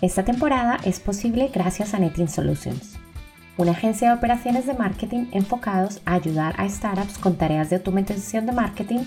[0.00, 2.94] Esta temporada es posible gracias a Netin Solutions,
[3.56, 8.46] una agencia de operaciones de marketing enfocados a ayudar a startups con tareas de automatización
[8.46, 9.00] de marketing,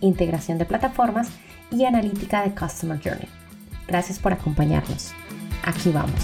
[0.00, 1.28] integración de plataformas
[1.70, 3.28] y analítica de Customer Journey.
[3.86, 5.12] Gracias por acompañarnos.
[5.64, 6.18] Aquí vamos.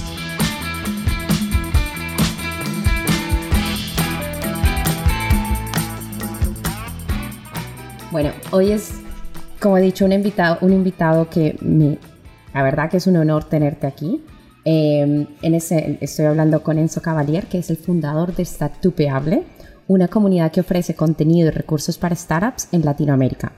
[8.11, 9.03] Bueno, hoy es,
[9.61, 11.99] como he dicho, un invitado, un invitado que me
[12.55, 14.25] la verdad que es un honor tenerte aquí.
[14.65, 19.45] Em, en ese, estoy hablando con Enzo Cavalier, que es el fundador de Statupeable,
[19.89, 23.53] una comunidad que ofrece contenido y recursos para startups en Latinoamérica.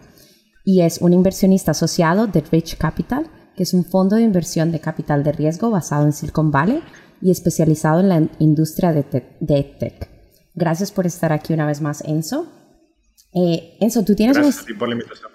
[0.65, 4.81] Y es un inversionista asociado de Rich Capital, que es un fondo de inversión de
[4.81, 6.83] capital de riesgo basado en Silicon Valley
[7.21, 10.11] y especializado en la industria de, tech.
[10.55, 12.47] Gracias por estar aquí una vez más, Enzo.
[13.35, 14.37] Eh, Enzo, tú tienes...
[14.37, 15.31] Gracias por la invitación.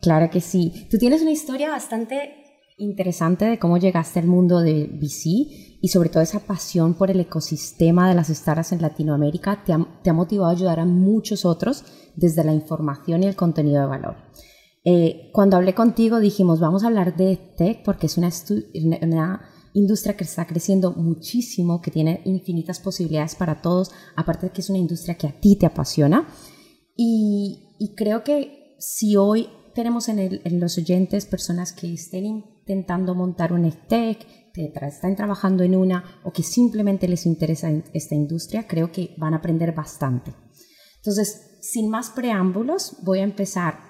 [0.00, 0.86] Claro que sí.
[0.90, 2.37] Tú tienes una historia bastante
[2.78, 7.20] interesante de cómo llegaste al mundo de VC y sobre todo esa pasión por el
[7.20, 11.84] ecosistema de las startups en Latinoamérica te ha, motivado a ayudar a muchos otros
[12.16, 14.16] desde la información y el contenido de valor.
[14.84, 18.30] Eh, cuando hablé contigo dijimos, vamos a hablar de tech porque es una,
[19.02, 19.42] una
[19.74, 24.70] industria que está creciendo muchísimo, que tiene infinitas posibilidades para todos, aparte de que es
[24.70, 26.28] una industria que a ti te apasiona.
[26.96, 32.44] Y, y creo que si hoy tenemos en, el, en, los oyentes personas que estén
[32.68, 38.14] intentando montar un tech, que están trabajando en una o que simplemente les interesa esta
[38.14, 40.34] industria, creo que van a aprender bastante.
[40.96, 43.80] Entonces, sin más preámbulos, voy a empezar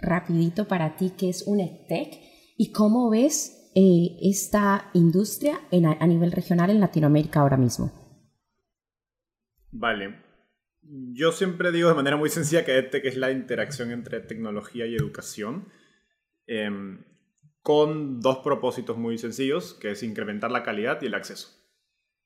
[0.00, 1.58] rapidito para ti qué es un
[1.88, 2.18] tech
[2.56, 7.92] y cómo ves eh, esta industria a nivel regional en Latinoamérica ahora mismo.
[9.70, 10.22] Vale.
[10.82, 14.94] Yo siempre digo de manera muy sencilla que EdTech es la interacción entre tecnología y
[14.94, 15.68] educación.
[16.46, 17.13] Em,
[17.64, 21.48] con dos propósitos muy sencillos, que es incrementar la calidad y el acceso.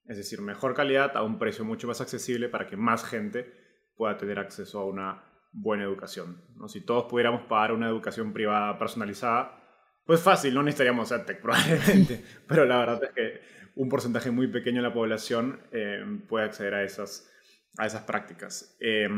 [0.04, 3.54] Es decir, mejor calidad a un precio mucho más accesible para que más gente
[3.94, 5.22] pueda tener acceso a una
[5.52, 6.42] buena educación.
[6.56, 6.66] ¿no?
[6.66, 9.62] Si todos pudiéramos pagar una educación privada personalizada,
[10.04, 13.40] pues fácil, no necesitaríamos EdTech probablemente, pero la verdad es que
[13.76, 17.30] un porcentaje muy pequeño de la población eh, puede acceder a esas,
[17.76, 18.76] a esas prácticas.
[18.80, 19.08] Eh,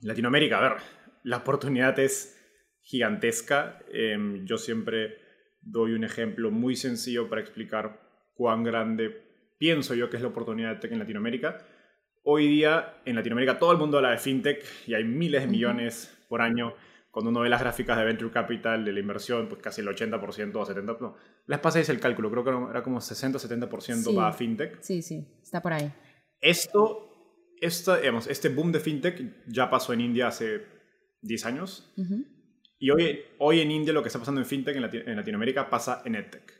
[0.00, 0.82] Latinoamérica, a ver,
[1.24, 2.37] la oportunidad es
[2.88, 3.78] gigantesca.
[3.92, 5.18] Em, yo siempre
[5.60, 8.00] doy un ejemplo muy sencillo para explicar
[8.34, 9.28] cuán grande
[9.58, 11.58] pienso yo que es la oportunidad de tech en Latinoamérica.
[12.22, 16.16] Hoy día en Latinoamérica todo el mundo habla de fintech y hay miles de millones
[16.28, 16.72] por año.
[17.10, 20.56] Cuando uno ve las gráficas de Venture Capital, de la inversión, pues casi el 80%
[20.56, 21.00] o 70%.
[21.00, 21.16] No,
[21.46, 24.80] les paséis el cálculo, creo que era como 60-70% va a fintech.
[24.80, 25.92] Sí, sí, está por ahí.
[26.40, 30.64] Esto, esta, digamos, este boom de fintech ya pasó en India hace
[31.22, 31.92] 10 años.
[32.78, 36.14] Y hoy, hoy en India lo que está pasando en FinTech en, Latinoamérica pasa en
[36.14, 36.54] EdTech.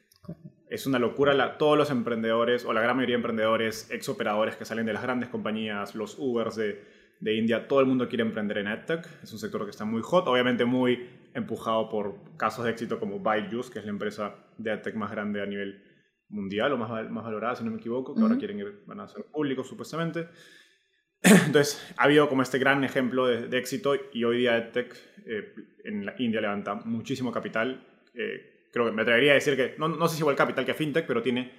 [0.69, 1.33] Es una locura.
[1.33, 4.93] La, todos los emprendedores, o la gran mayoría de emprendedores, ex operadores que salen de
[4.93, 6.83] las grandes compañías, los Ubers de,
[7.21, 9.23] de India, todo el mundo quiere emprender en EdTech.
[9.23, 13.21] Es un sector que está muy hot, obviamente muy empujado por casos de éxito como
[13.21, 15.83] Byju's, que es la empresa de EdTech más grande a nivel
[16.29, 19.09] mundial o más, más valorada, si no me equivoco, que ahora quieren ir, van a
[19.09, 20.29] ser públicos supuestamente.
[21.47, 24.95] Entonces, ha habido como este gran ejemplo de, éxito y hoy día EdTech
[25.27, 27.84] eh, en la India levanta muchísimo capital.
[28.15, 30.75] Eh, creo que me atrevería a decir que, no, no sé si igual capital que
[30.75, 31.51] FinTech, pero tiene,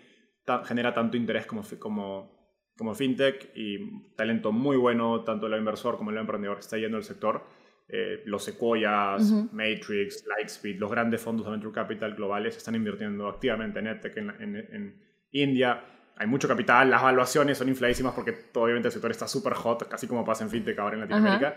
[0.65, 6.11] genera tanto interés como, como, como FinTech y talento muy bueno, tanto el inversor como
[6.11, 7.43] el emprendedor que está yendo al sector.
[7.91, 13.79] Eh, los Sequoias, Matrix, Lightspeed, los grandes fondos de venture capital globales están invirtiendo activamente
[13.79, 15.83] en EdTech en, en, en India
[16.19, 20.05] hay mucho capital, las evaluaciones son infladísimas porque obviamente el sector está súper hot, casi
[20.05, 21.55] como pasa en FinTech ahora en Latinoamérica.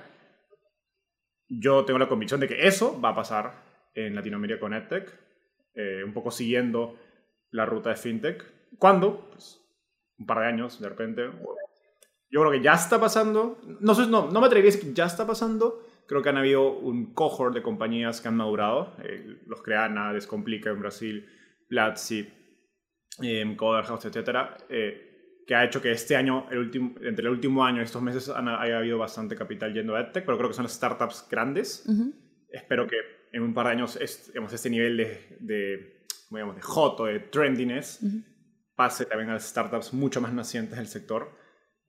[1.48, 3.54] Yo tengo la convicción de que eso va a pasar
[3.92, 5.18] en Latinoamérica con EdTech,
[5.74, 6.96] eh, un poco siguiendo
[7.50, 8.44] la ruta de FinTech.
[8.78, 9.28] ¿Cuándo?
[9.30, 9.60] Pues
[10.16, 11.28] un par de años, de repente.
[12.30, 13.58] Yo creo que ya está pasando.
[13.80, 15.84] No, no, no me atrevería a decir que ya está pasando.
[16.06, 18.94] Creo que han habido un cohort de compañías que han madurado.
[19.02, 21.28] Eh, los Creana, Descomplica en Brasil,
[21.68, 22.41] Platzi,
[23.20, 27.64] eh, Coderhouse, etcétera, eh, que ha hecho que este año, el último, entre el último
[27.64, 30.64] año y estos meses, haya habido bastante capital yendo a EdTech, pero creo que son
[30.64, 31.84] las startups grandes.
[32.48, 32.96] Espero que
[33.32, 37.20] en un par de años este, este nivel de, de, digamos, de hot o de
[37.20, 38.00] trendiness
[38.76, 41.30] pase también a las startups mucho más nacientes del sector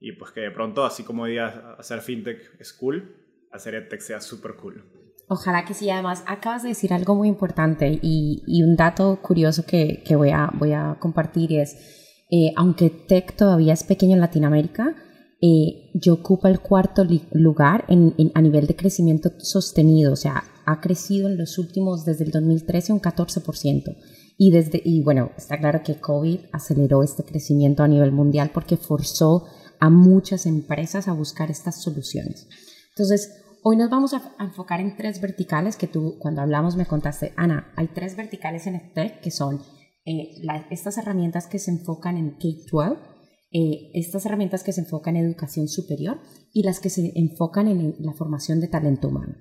[0.00, 3.16] y pues que de pronto, así como día hacer fintech es cool,
[3.52, 4.84] hacer edtech sea súper cool.
[5.28, 5.90] Ojalá que sí.
[5.90, 10.30] Además, acabas de decir algo muy importante y, y un dato curioso que, que, voy,
[10.30, 11.76] a, voy a compartir es,
[12.30, 14.94] eh, aunque tech todavía es pequeño en Latinoamérica,
[15.40, 20.12] eh, yo ocupa el cuarto lugar en, en, a nivel de crecimiento sostenido.
[20.12, 23.96] O sea, ha crecido en los últimos, desde el 2013, un 14%.
[24.36, 28.76] Y, desde, y bueno, está claro que COVID aceleró este crecimiento a nivel mundial porque
[28.76, 29.44] forzó
[29.80, 32.48] a muchas empresas a buscar estas soluciones.
[32.90, 37.32] Entonces, hoy nos vamos a enfocar en tres verticales que tú cuando hablamos me contaste,
[37.36, 39.60] Ana, hay tres verticales en EdTech que son
[40.04, 40.34] eh,
[40.70, 42.98] estas herramientas que se enfocan en K-12,
[43.52, 46.20] eh, estas herramientas que se enfocan en educación superior
[46.52, 49.34] y las que se enfocan en la formación de talento humano.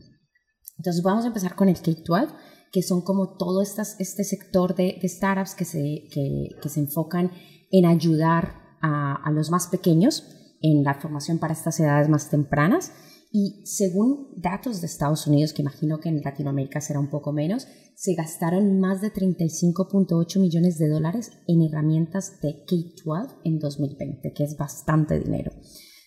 [0.77, 2.33] Entonces vamos a empezar con el K-12,
[2.71, 6.79] que son como todo estas, este sector de, de startups que se, que, que se
[6.79, 7.31] enfocan
[7.71, 10.23] en ayudar a, los más pequeños
[10.61, 12.91] en la formación para estas edades más tempranas.
[13.35, 17.67] Y según datos de Estados Unidos, que imagino que en Latinoamérica será un poco menos,
[17.95, 24.43] se gastaron más de 35.8 millones de dólares en herramientas de K-12 en 2020, que
[24.43, 25.51] es bastante dinero.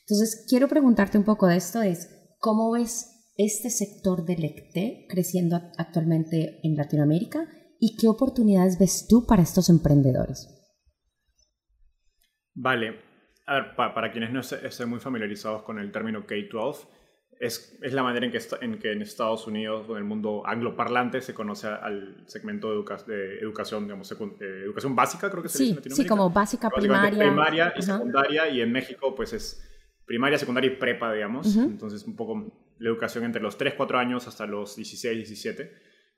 [0.02, 2.08] Entonces, quiero preguntarte un poco de esto, es
[2.38, 7.48] cómo ves este sector del ECTE creciendo actualmente en Latinoamérica
[7.80, 10.48] y qué oportunidades ves tú para estos emprendedores.
[12.54, 13.04] Vale.
[13.48, 16.86] A ver, para quienes no estén muy familiarizados con el término K-12,
[17.38, 20.42] es, es, la manera en que, en que en Estados Unidos o en el mundo
[20.46, 25.58] angloparlante se conoce al segmento de, de educación, digamos, eh, educación básica, creo que se
[25.58, 27.18] sí, dice en Sí, como básica, primaria.
[27.18, 29.62] Primaria y secundaria, y en México, pues es
[30.06, 31.56] primaria, secundaria y prepa, digamos.
[31.56, 35.72] Entonces, un poco la educación entre los 3, 4 años hasta los 16, 17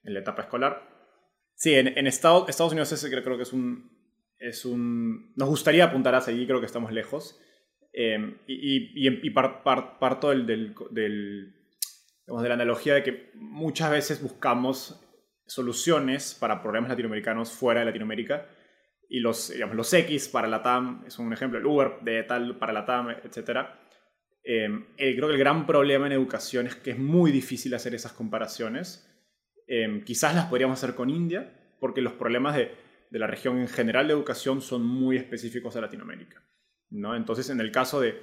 [0.04, 0.88] en la etapa escolar.
[1.54, 3.90] Sí, en, en Estados, Estados Unidos ese creo que es un,
[4.38, 5.32] es un...
[5.34, 7.40] Nos gustaría apuntar hacia allí, creo que estamos lejos.
[8.00, 15.04] Em, y, y, parto del, del, de la analogía de que muchas veces buscamos
[15.46, 18.46] soluciones para problemas latinoamericanos fuera de Latinoamérica
[19.08, 22.56] y los, digamos, los X para la TAM es un ejemplo, el Uber de tal
[22.56, 23.66] para la TAM, etc.
[24.44, 28.12] Em, creo que el gran problema en educación es que es muy difícil hacer esas
[28.12, 29.10] comparaciones.
[29.66, 32.70] Em, quizás las podríamos hacer con India, porque los problemas de
[33.10, 36.42] de la región en general de educación son muy específicos a Latinoamérica.
[36.90, 37.14] ¿No?
[37.16, 38.20] Entonces, en el caso de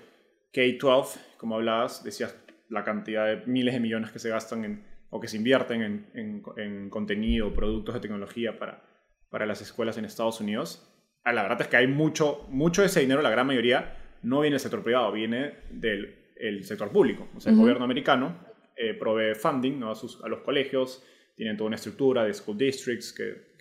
[0.54, 2.38] K-12, como hablabas, decías
[2.70, 6.08] la cantidad de miles de millones que se gastan en, o que se invierten en,
[6.14, 8.84] en, en contenido, productos de tecnología para,
[9.30, 10.92] para las escuelas en Estados Unidos.
[11.24, 14.56] La verdad es que hay mucho, mucho de ese dinero, la gran mayoría, no viene
[14.56, 17.28] del sector privado, viene del el sector público.
[17.36, 18.38] O sea, el gobierno americano
[18.76, 21.04] eh, provee funding a, sus, a los colegios,
[21.36, 23.56] tienen toda una estructura de school districts, que,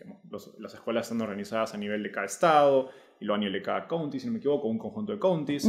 [0.59, 2.91] las escuelas están organizadas a nivel de cada estado
[3.21, 5.69] y lo a nivel de cada county, si no me equivoco, un conjunto de counties.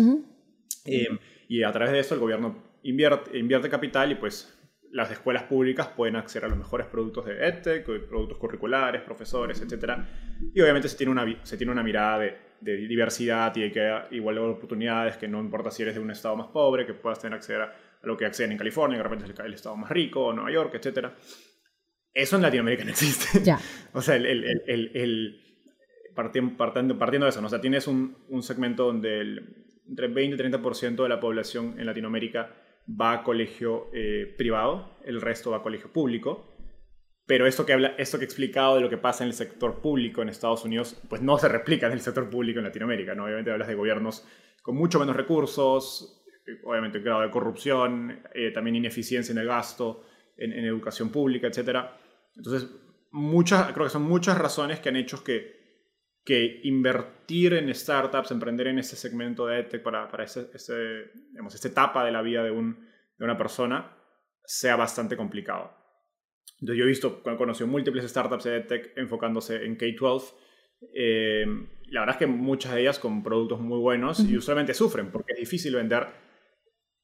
[0.86, 1.08] Eh,
[1.48, 4.52] y a través de eso el gobierno invierte, invierte capital y pues
[4.92, 10.00] las escuelas públicas pueden acceder a los mejores productos de EdTech, productos curriculares, profesores, etc.
[10.54, 14.16] Y obviamente se tiene una, se tiene una mirada de, de diversidad y de que
[14.16, 17.20] igualdad de oportunidades, que no importa si eres de un estado más pobre, que puedas
[17.20, 19.90] tener acceso a lo que acceden en California, que de repente es el, estado más
[19.90, 21.10] rico, o Nueva York, etc.
[22.14, 23.44] Eso en Latinoamérica no existe.
[23.44, 23.60] Ya.
[23.94, 25.45] o sea, el, el, el, el
[26.16, 29.22] partiendo, de eso, o sea, tienes un, segmento donde
[29.88, 32.56] entre 20 y 30% de la población en Latinoamérica
[32.90, 36.52] va a colegio eh, privado, el resto va a colegio público.
[37.28, 39.82] Pero esto que, habla, esto que he explicado de lo que pasa en el sector
[39.82, 43.16] público en Estados Unidos, pues no se replica en el sector público en Latinoamérica.
[43.16, 43.26] ¿no?
[43.26, 44.28] Obviamente hablas de gobiernos
[44.62, 46.24] con mucho menos recursos,
[46.64, 50.04] obviamente grado de corrupción, eh, también ineficiencia en el gasto,
[50.38, 51.98] en, educación pública, etcétera
[52.36, 52.70] entonces,
[53.12, 55.65] muchas, creo que son muchas razones que han hecho que,
[56.26, 61.54] que invertir en startups, emprender en ese segmento de EdTech para, para ese, ese, digamos,
[61.54, 63.96] esta etapa de la vida de, un, de una persona
[64.44, 65.72] sea bastante complicado.
[66.60, 70.34] Entonces, yo he visto, he conocido múltiples startups de EdTech enfocándose en K-12.
[70.94, 71.46] Eh,
[71.90, 75.34] la verdad es que muchas de ellas con productos muy buenos y usualmente sufren porque
[75.34, 76.08] es difícil vender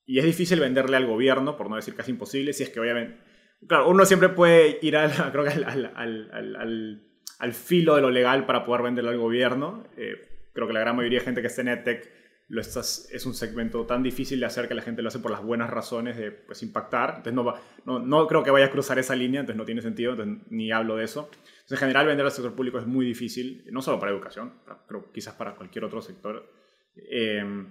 [0.05, 3.21] y es difícil venderle al gobierno, por no decir casi imposible, si es que obviamente
[3.67, 5.63] claro, uno siempre puede ir al, creo que al,
[5.95, 7.10] al, al,
[7.53, 9.83] filo de lo legal para poder venderlo al gobierno.
[9.97, 10.15] Eh,
[10.53, 12.09] creo que la gran mayoría de gente que está en EdTech
[12.49, 15.31] lo estás, es un segmento tan difícil de hacer que la gente lo hace por
[15.31, 17.09] las buenas razones de pues, impactar.
[17.09, 19.81] Entonces no, va, no, no, creo que vaya a cruzar esa línea, entonces no tiene
[19.81, 21.29] sentido, entonces ni hablo de eso.
[21.31, 24.53] Entonces, en general, vender al sector público es muy difícil, no solo para educación,
[24.87, 26.51] pero quizás para cualquier otro sector.
[26.95, 27.65] Eh,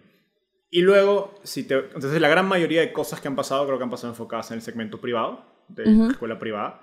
[0.70, 3.84] y luego, si te, entonces la gran mayoría de cosas que han pasado creo que
[3.84, 6.80] han pasado enfocadas en el segmento privado de escuela privada.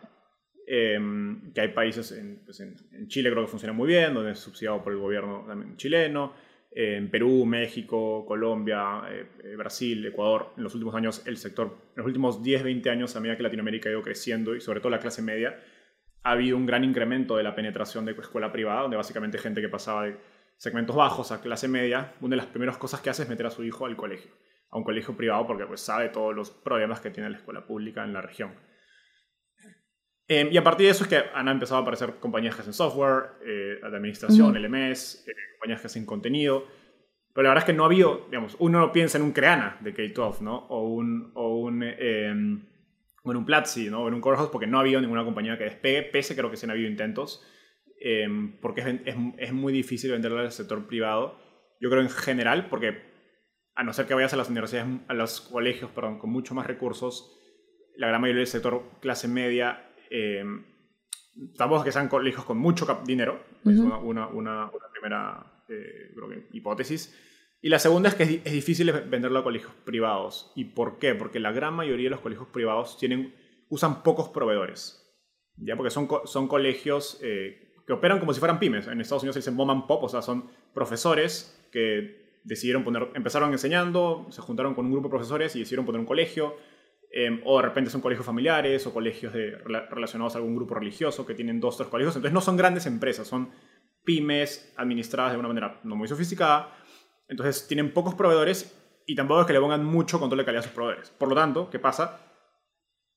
[0.70, 4.84] Em, que hay países, pues, en, Chile creo que funciona muy bien, donde es subsidiado
[4.84, 5.48] por el gobierno
[5.78, 6.34] chileno,
[6.72, 11.98] en Perú, México, Colombia, eh, eh, Brasil, Ecuador, en los últimos años el sector, en
[11.98, 14.90] los últimos 10, 20 años, a medida que Latinoamérica ha ido creciendo y sobre todo
[14.90, 15.58] la clase media,
[16.24, 19.70] ha habido un gran incremento de la penetración de escuela privada, donde básicamente gente que
[19.70, 20.18] pasaba de
[20.58, 23.52] segmentos bajos a clase media, una de las primeras cosas que hace es meter a
[23.52, 24.32] su hijo al colegio,
[24.70, 28.04] a un colegio privado, porque pues sabe todos los problemas que tiene la escuela pública
[28.04, 28.52] en la región.
[30.30, 32.74] Em, y a partir de eso es que han empezado a aparecer compañías que hacen
[32.74, 36.66] software, eh, de administración, LMS, eh, compañías que hacen contenido.
[37.34, 39.78] Pero la verdad es que no ha habido, digamos, uno no piensa en un Creana
[39.80, 40.58] de K-12, ¿no?
[40.68, 42.34] O un, o un, eh,
[43.24, 44.04] o en un Platzi, ¿no?
[44.04, 46.58] O en un Corehouse, porque no ha habido ninguna compañía que despegue, pese creo que
[46.58, 47.46] sí han habido intentos,
[48.02, 51.40] em, porque es, es, es, muy difícil venderlo al sector privado.
[51.80, 53.02] Yo creo en general, porque
[53.76, 56.66] a no ser que vayas a las universidades, a los colegios, perdón, con mucho más
[56.66, 57.40] recursos,
[57.96, 60.44] la gran mayoría del sector clase media eh,
[61.58, 67.16] tampoco que sean colegios con mucho dinero, es una, una, primera eh, hipótesis.
[67.62, 70.52] Y la segunda es que es, difícil venderlo a colegios privados.
[70.56, 71.16] ¿Y por qué?
[71.16, 73.34] Porque la gran mayoría de los colegios privados tienen,
[73.70, 75.04] usan pocos proveedores.
[75.58, 75.76] ¿ya?
[75.76, 78.88] Porque son, son colegios eh, que operan como si fueran pymes.
[78.88, 83.10] En Estados Unidos se dicen mom and pop, o sea, son profesores que decidieron poner,
[83.14, 86.56] empezaron enseñando, se juntaron con un grupo de profesores y decidieron poner un colegio
[87.10, 89.52] Em, o de repente son colegios familiares o colegios de,
[89.90, 92.16] relacionados a algún grupo religioso que tienen dos o tres colegios.
[92.16, 93.50] Entonces no son grandes empresas, son
[94.04, 96.76] pymes administradas de una manera no muy sofisticada.
[97.30, 100.68] Entonces tienen pocos proveedores y tampoco es que le pongan mucho control de calidad a
[100.68, 101.10] sus proveedores.
[101.12, 102.20] Por lo tanto, ¿qué pasa?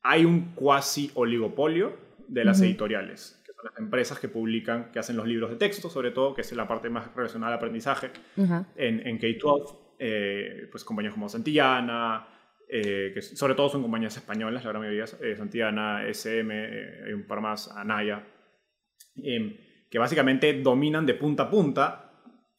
[0.02, 1.92] Hay un cuasi oligopolio
[2.28, 5.90] de las editoriales, que son las empresas que publican, que hacen los libros de texto,
[5.90, 10.84] sobre todo, que es la parte más relacionada al aprendizaje en, en K-12, eh, pues
[10.84, 12.26] compañías como Santillana,
[12.72, 16.52] eh, que sobre todo son compañías españolas, la gran mayoría, eh, Santillana, SM,
[17.04, 18.24] hay un par más, Anaya,
[19.16, 19.56] em,
[19.90, 22.12] que básicamente dominan de punta a punta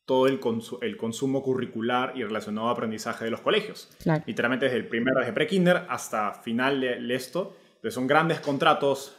[0.05, 0.41] todo el,
[0.81, 3.89] el consumo curricular y relacionado a aprendizaje de los colegios.
[4.25, 7.55] Literalmente desde el primer, desde pre-kinder hasta final de, esto.
[7.75, 9.17] Entonces son grandes contratos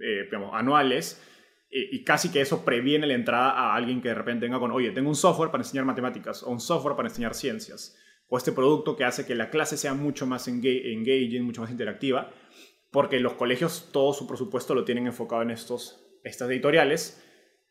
[0.00, 1.22] digamos, anuales
[1.68, 4.92] y casi que eso previene la entrada a alguien que de repente venga con, oye,
[4.92, 8.96] tengo un software para enseñar matemáticas o un software para enseñar ciencias o este producto
[8.96, 12.30] que hace que la clase sea mucho más engaging, mucho más interactiva,
[12.90, 17.22] porque los colegios todo su presupuesto lo tienen enfocado en estos, estas editoriales,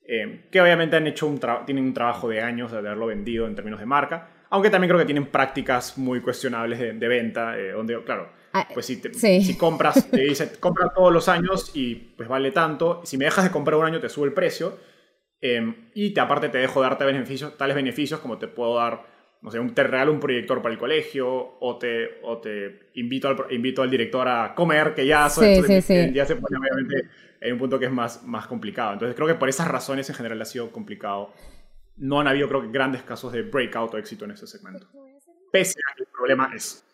[0.05, 3.55] eh, que obviamente han hecho un tienen un trabajo de años de haberlo vendido en
[3.55, 8.03] términos de marca, aunque también creo que tienen prácticas muy cuestionables de, venta, eh, donde,
[8.03, 9.01] claro, ah, pues si,
[9.41, 13.45] si compras, te dice, compra todos los años y pues vale tanto, si me dejas
[13.45, 14.77] de comprar un año te sube el precio,
[15.41, 19.12] eh, y te, aparte te dejo darte beneficios, tales beneficios como te puedo dar
[19.43, 23.35] no sé, te regalo un proyector para el colegio o te, o te invito, al,
[23.51, 26.13] invito al director a comer, que ya, sí, sí, sí.
[26.13, 27.09] ya se pone obviamente
[27.41, 28.93] en un punto que es más, más complicado.
[28.93, 31.33] Entonces creo que por esas razones en general ha sido complicado.
[31.97, 34.87] No han habido, creo que, grandes casos de breakout o éxito en ese segmento.
[35.51, 36.85] Pese a que el problema es...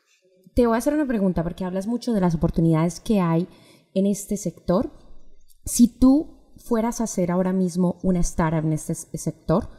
[0.55, 3.47] Te voy a hacer una pregunta porque hablas mucho de las oportunidades que hay
[3.93, 4.89] en este sector.
[5.65, 9.69] Si tú fueras a hacer ahora mismo una startup en este sector,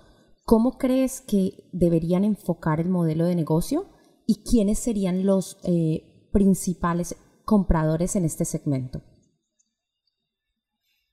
[0.51, 3.87] ¿Cómo crees que deberían enfocar el modelo de negocio
[4.27, 7.15] y quiénes serían los eh, principales
[7.45, 9.01] compradores en este segmento?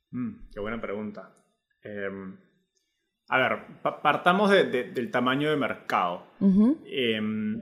[0.10, 1.36] Mm, qué buena pregunta.
[1.84, 2.36] Em,
[3.29, 6.24] a ver, partamos del tamaño de mercado.
[6.88, 7.62] Em,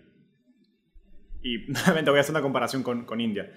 [1.44, 3.51] y nuevamente voy a hacer una comparación con, con India.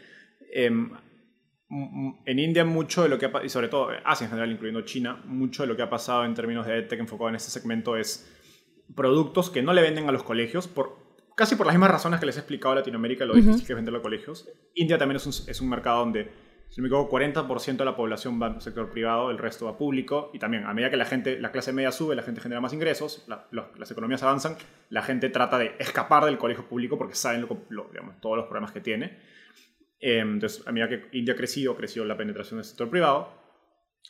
[1.71, 4.83] Em, en India mucho de lo que ha y sobre todo Asia en general, incluyendo
[4.83, 7.97] China, mucho de lo que ha pasado en términos de EdTech enfocado en este segmento
[7.97, 8.35] es
[8.95, 12.27] productos que no le venden a los colegios por casi por las mismas razones que
[12.27, 14.49] les he explicado en Latinoamérica, lo difícil que es venderlo a colegios.
[14.75, 16.33] India también es un, es un mercado donde,
[16.69, 19.79] si no me equivoco, 40% de la población va al sector privado, el resto va
[19.79, 22.61] público, y también a medida que la gente, la clase media sube, la gente genera
[22.61, 24.57] más ingresos, las economías avanzan,
[24.91, 28.81] la gente trata de escapar del colegio público porque saben digamos, todos los problemas que
[28.81, 29.17] tiene.
[30.01, 33.33] Em, entonces, a medida que India ha crecido, creció la penetración del sector privado.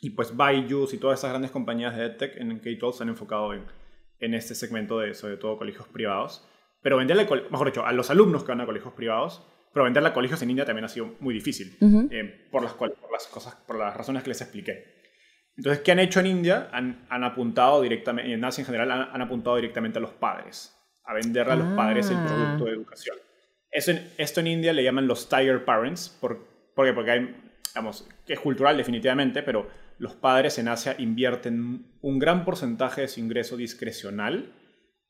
[0.01, 3.53] Y pues Byju's y todas esas grandes compañías de EdTech en K-12 se han enfocado
[3.53, 3.65] en,
[4.19, 6.47] en este segmento de, sobre todo, colegios privados.
[6.81, 10.13] Pero venderle, mejor dicho, a los alumnos que van a colegios privados, pero venderle a
[10.13, 11.77] colegios en India también ha sido muy difícil,
[12.11, 14.99] eh, por, las por, las cosas, por las razones que les expliqué.
[15.57, 16.69] Entonces, ¿qué han hecho en India?
[16.71, 21.13] Han, han apuntado directamente, en Asia en general, han, apuntado directamente a los padres, a
[21.13, 22.25] venderle a los padres el ah.
[22.25, 23.17] producto de educación
[23.71, 26.45] esto en India le llaman los tiger parents, por,
[26.75, 27.35] ¿por Porque hay,
[27.67, 33.19] digamos, es cultural definitivamente, pero los padres en Asia invierten un gran porcentaje de su
[33.19, 34.53] ingreso discrecional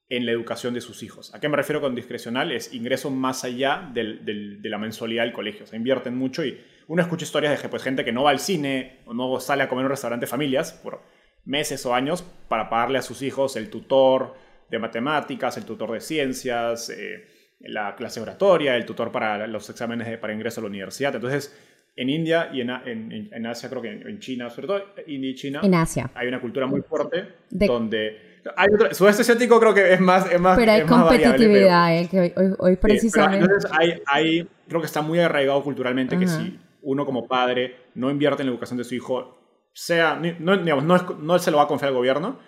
[0.10, 1.34] en la educación de sus hijos.
[1.36, 2.51] ¿A qué me refiero con discrecional?
[2.51, 5.66] Es ingreso más allá de la mensualidad del colegio.
[5.66, 8.39] O sea, invierten mucho y uno escucha historias de pues, gente que no va al
[8.39, 11.04] cine o no sale a comer en un restaurante familias por
[11.46, 14.34] meses o años para pagarle a sus hijos el tutor
[14.72, 17.28] de matemáticas, el tutor de ciencias, eh,
[17.62, 21.13] la clase oratoria, el tutor para los exámenes de, para ingreso a la universidad.
[21.16, 21.56] Entonces,
[21.96, 25.60] en India y en, en, Asia, creo que en, China, sobre todo India y China,
[25.63, 26.10] en Asia.
[26.16, 28.30] hay una cultura muy fuerte donde...
[28.56, 30.32] Hay otro, sudeste asiático creo que es más...
[30.32, 33.46] Es más pero hay competitividad, eh, que hoy, hoy, precisamente...
[33.46, 38.10] entonces hay, hay, creo que está muy arraigado culturalmente que si uno como padre no
[38.10, 39.38] invierte en la educación de su hijo,
[39.81, 42.39] sea, no, digamos, no, no, se lo va a confiar al gobierno,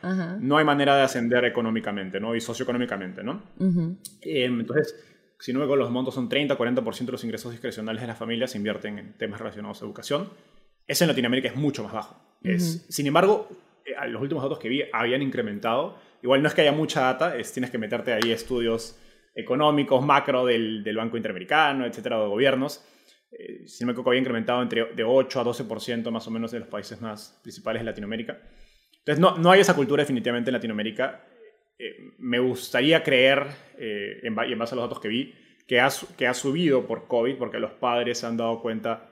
[0.41, 2.35] no hay manera de ascender económicamente, ¿no?
[2.35, 3.41] Y socioeconómicamente, ¿no?
[4.21, 4.95] Em, entonces,
[5.39, 8.57] si no me los montos son 30-40% de los ingresos discrecionales de las familias se
[8.57, 10.29] invierten en temas relacionados a educación.
[10.85, 12.21] Eso en Latinoamérica es mucho más bajo.
[12.43, 13.47] es, sin embargo,
[13.85, 15.97] eh, los últimos datos que vi habían incrementado.
[16.21, 18.99] Igual no es que haya mucha data, es, tienes que meterte ahí estudios
[19.33, 22.83] económicos, macro del, del Banco Interamericano, etcétera, de gobiernos.
[23.31, 26.51] Eh, si no me equivoco, había incrementado entre de 8 a 12% más o menos
[26.51, 28.39] de los países más principales de Latinoamérica.
[28.99, 31.23] Entonces, no, no hay esa cultura definitivamente en Latinoamérica.
[31.79, 33.47] Eh, me gustaría creer,
[33.77, 35.33] eh, en, y en base a los datos que vi,
[35.65, 39.09] que ha, que ha subido por COVID, porque los padres se han dado cuenta,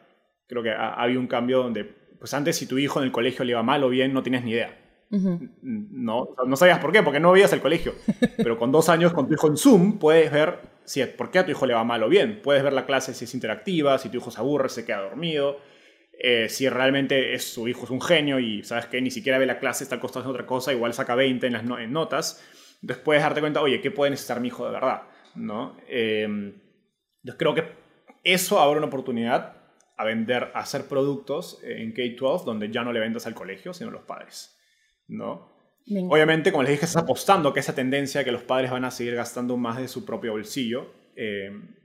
[0.47, 3.45] creo que ha, habido un cambio donde, pues antes si tu hijo en el colegio
[3.45, 4.77] le iba mal o bien, no tienes ni idea.
[5.09, 7.93] no, no sabías por qué, porque no veías el colegio.
[8.37, 10.59] Pero con dos años con tu hijo en Zoom puedes ver
[10.89, 12.41] si, por qué a tu hijo le va mal o bien.
[12.41, 15.59] Puedes ver la clase si es interactiva, si tu hijo se aburre, se queda dormido.
[16.21, 19.45] Eh, si realmente es, su hijo es un genio y sabes que ni siquiera ve
[19.45, 22.43] la clase, está acostado en otra cosa, igual saca 20 en las notas
[22.81, 25.03] entonces puedes darte cuenta, oye, ¿qué puede necesitar mi hijo de verdad?
[25.35, 25.77] ¿No?
[25.87, 26.53] Em,
[27.23, 27.63] yo creo que
[28.23, 29.57] eso abre una oportunidad
[29.97, 33.89] a vender, a hacer productos en K-12 donde ya no le vendas al colegio, sino
[33.89, 34.57] a los padres.
[35.07, 35.58] ¿no?
[36.09, 39.15] Obviamente, como les dije, estás apostando que esa tendencia que los padres van a seguir
[39.15, 41.75] gastando más de su propio bolsillo, em,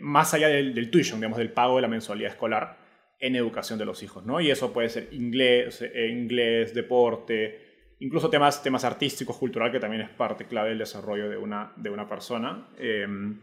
[0.00, 2.78] más allá del, del, tuition, digamos, del pago de la mensualidad escolar
[3.18, 4.40] en educación de los hijos, ¿no?
[4.40, 10.02] Y eso puede ser inglés, eh, inglés deporte, incluso temas, temas artísticos, cultural, que también
[10.02, 12.68] es parte clave del desarrollo de una, de una persona.
[12.78, 13.38] Em,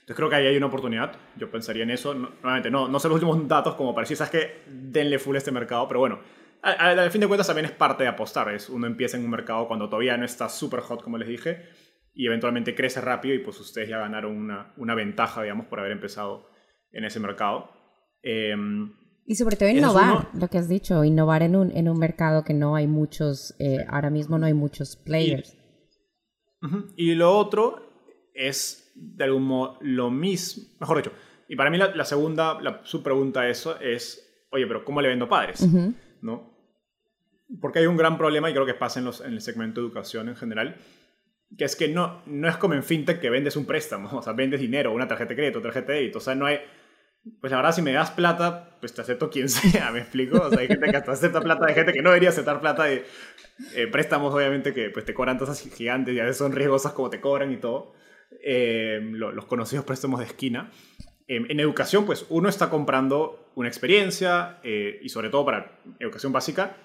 [0.00, 2.14] entonces creo que ahí hay una oportunidad, yo pensaría en eso.
[2.14, 5.50] nuevamente, no, no sé los últimos datos como para sabes que denle full a este
[5.50, 6.20] mercado, pero bueno,
[6.66, 9.68] al, fin de cuentas también es parte de apostar, es uno empieza en un mercado
[9.68, 11.64] cuando todavía no está súper hot, como les dije,
[12.12, 15.92] y eventualmente crece rápido y pues ustedes ya ganaron una, una ventaja, digamos, por haber
[15.92, 16.48] empezado
[16.92, 17.70] en ese mercado.
[18.22, 18.54] Eh,
[19.26, 22.54] y sobre todo innovar, lo que has dicho, innovar en un, en un mercado que
[22.54, 25.56] no hay muchos, eh, ahora mismo no hay muchos players.
[26.96, 31.12] Y, lo otro es, de algún modo, lo mismo, mejor dicho,
[31.48, 35.08] y para mí la, segunda, la, su pregunta a eso es, oye, pero ¿cómo le
[35.08, 35.66] vendo padres?
[36.22, 36.55] ¿No?
[37.60, 39.86] Porque hay un gran problema, y creo que pasa en, los, en el segmento de
[39.86, 40.76] educación en general,
[41.56, 44.32] que es que no, no es como en fintech que vendes un préstamo, o sea,
[44.32, 46.60] vendes dinero, una tarjeta de crédito, tarjeta de débito, o sea, no hay
[47.40, 50.38] pues la verdad, si me das plata, pues te acepto quien sea, ¿me explico?
[50.38, 52.84] O sea, hay gente que hasta acepta plata de gente que no debería aceptar plata
[52.84, 53.04] de
[53.74, 57.10] eh, préstamos, obviamente, que pues te cobran tasas gigantes y a veces son riesgosas como
[57.10, 57.94] te cobran y todo.
[58.42, 60.70] Eh, los conocidos préstamos de esquina.
[61.28, 66.32] Em, en educación, pues uno está comprando una experiencia eh, y sobre todo para educación
[66.32, 66.76] básica,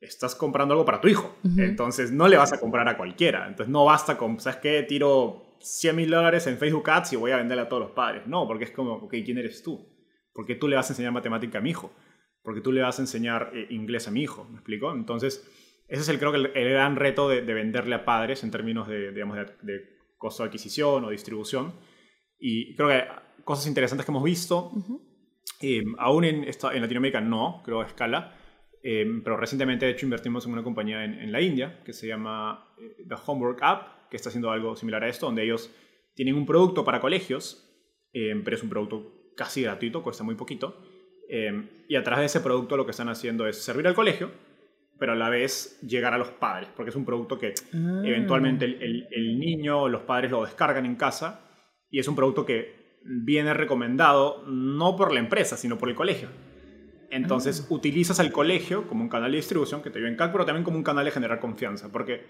[0.00, 1.36] estás comprando algo para tu hijo.
[1.58, 3.46] Entonces no le vas a comprar a cualquiera.
[3.46, 4.82] Entonces no basta con, ¿sabes qué?
[4.82, 8.26] Tiro 100 mil dólares en Facebook Ads y voy a venderle a todos los padres.
[8.26, 9.86] No, porque es como, ok, ¿quién eres tú?
[10.32, 11.92] Porque tú le vas a enseñar matemática a mi hijo.
[12.42, 14.44] Porque tú le vas a enseñar eh, inglés a mi hijo.
[14.44, 14.90] ¿Me explico?
[14.92, 15.46] Entonces,
[15.86, 19.12] ese es el, creo que el, gran reto de, venderle a padres en términos de,
[19.12, 21.74] digamos, de, costo de adquisición o distribución.
[22.38, 23.04] Y creo que
[23.44, 24.72] cosas interesantes que hemos visto,
[25.60, 28.39] eh, aún en, en Latinoamérica no, creo a escala,
[28.82, 32.06] eh, pero recientemente, de hecho, invertimos en una compañía en, en la India que se
[32.06, 32.74] llama
[33.08, 35.70] The Homework App, que está haciendo algo similar a esto, donde ellos
[36.14, 37.66] tienen un producto para colegios,
[38.12, 40.82] eh, pero es un producto casi gratuito, cuesta muy poquito.
[41.28, 44.30] Eh, y atrás de ese producto lo que están haciendo es servir al colegio,
[44.98, 48.02] pero a la vez llegar a los padres, porque es un producto que ah.
[48.04, 51.48] eventualmente el, el, niño o los padres lo descargan en casa
[51.88, 56.28] y es un producto que viene recomendado no por la empresa, sino por el colegio.
[57.10, 57.74] Entonces ah.
[57.74, 60.64] utilizas al colegio como un canal de distribución que te ayuda en CAC, pero también
[60.64, 62.24] como un canal de generar confianza, porque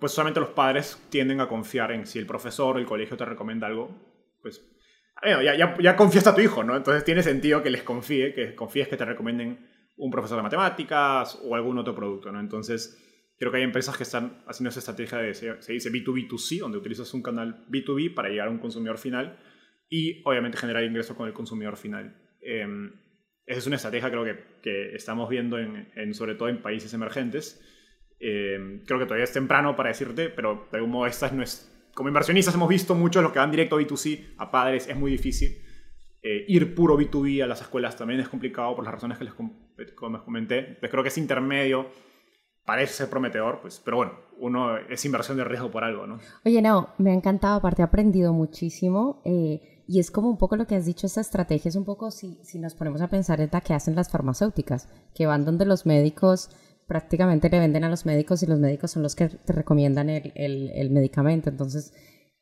[0.00, 3.24] pues solamente los padres tienden a confiar en si el profesor o el colegio te
[3.24, 3.90] recomienda algo,
[4.42, 4.66] pues
[5.22, 6.76] ya, ya, ya confías a tu hijo, ¿no?
[6.76, 11.38] Entonces tiene sentido que les confíe, que confíes que te recomienden un profesor de matemáticas
[11.44, 12.40] o algún otro producto, ¿no?
[12.40, 12.98] Entonces
[13.38, 17.12] creo que hay empresas que están haciendo esa estrategia de, se, dice B2B2C, donde utilizas
[17.12, 19.38] un canal B2B para llegar a un consumidor final
[19.88, 22.16] y obviamente generar ingresos con el consumidor final.
[22.40, 22.92] Em,
[23.50, 26.94] esa es una estrategia creo que, que estamos viendo en, en, sobre todo en países
[26.94, 27.60] emergentes
[28.22, 31.66] Eh, creo que todavía es temprano para decirte, pero de algún modo estas no es...
[31.94, 35.10] Como inversionistas hemos visto muchos los que van directo a B2C, a padres, es muy
[35.10, 35.56] difícil.
[36.22, 39.32] Eh, ir puro B2B a las escuelas también es complicado por las razones que les
[39.32, 40.58] comenté.
[40.58, 41.86] Entonces creo que ese intermedio
[42.66, 46.20] parece ser prometedor, pues, pero bueno, uno es inversión de riesgo por algo, ¿no?
[46.44, 49.22] Oye, no, me ha encantado, aparte he aprendido muchísimo.
[49.24, 52.12] Eh, y es como un poco lo que has dicho, esta estrategia es un poco,
[52.12, 55.66] si, si nos ponemos a pensar, en la que hacen las farmacéuticas, que van donde
[55.66, 56.48] los médicos
[56.86, 60.32] prácticamente le venden a los médicos y los médicos son los que te recomiendan el,
[60.36, 61.50] el, el medicamento.
[61.50, 61.92] Entonces,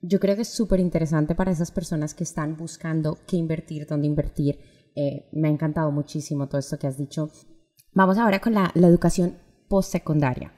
[0.02, 4.08] yo creo que es súper interesante para esas personas que están buscando qué invertir, dónde
[4.08, 4.58] invertir.
[4.94, 7.30] Eh, me ha encantado muchísimo todo esto que has dicho.
[7.94, 9.38] Vamos ahora con la, la educación
[9.70, 10.52] postsecundaria.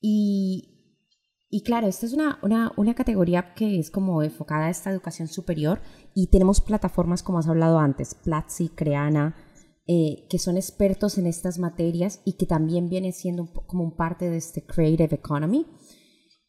[0.00, 0.79] Y
[1.50, 5.26] y claro, esta es una, una, una, categoría que es como enfocada a esta educación
[5.26, 5.80] superior
[6.14, 9.34] y tenemos plataformas como has hablado antes, Platzi, Creana,
[9.88, 14.30] eh, que son expertos en estas materias y que también vienen siendo como un parte
[14.30, 15.66] de este Creative Economy.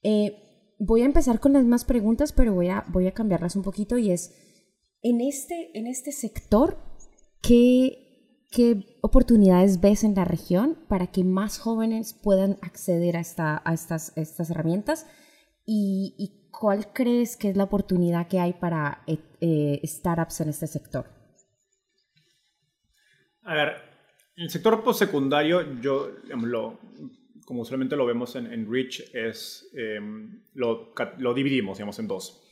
[0.03, 3.63] Eh, voy a empezar con las más preguntas, pero voy a, voy a cambiarlas un
[3.63, 4.31] poquito y es,
[5.01, 6.77] en este, en este sector,
[7.41, 8.11] ¿qué,
[8.51, 13.73] ¿Qué oportunidades ves en la región para que más jóvenes puedan acceder a, esta, a
[13.73, 15.07] estas, estas herramientas?
[15.65, 20.67] ¿Y, cuál crees que es la oportunidad que hay para eh, eh, startups en este
[20.67, 21.05] sector?
[23.43, 23.75] A ver,
[24.35, 26.79] el sector postsecundario, yo, lo,
[27.45, 32.43] como usualmente lo vemos en, en Rich, es, em, lo, lo, dividimos digamos, en dos.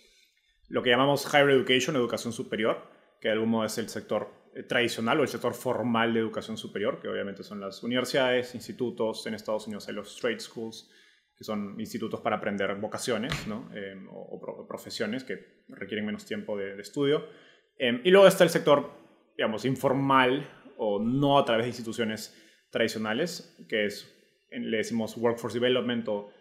[0.70, 2.84] Lo que llamamos Higher Education, educación superior,
[3.22, 6.58] que de algún modo es el sector eh, tradicional o el sector formal de educación
[6.58, 10.90] superior, que obviamente son las universidades, institutos, en Estados Unidos hay los trade schools,
[11.38, 13.70] que son institutos para aprender vocaciones ¿no?
[13.74, 17.26] Em, o, profesiones que requieren menos tiempo de, estudio.
[17.78, 18.92] Em, y luego está el sector,
[19.38, 20.46] digamos, informal
[20.78, 22.36] o no a través de instituciones
[22.70, 24.14] tradicionales, que es,
[24.52, 26.32] le decimos workforce development o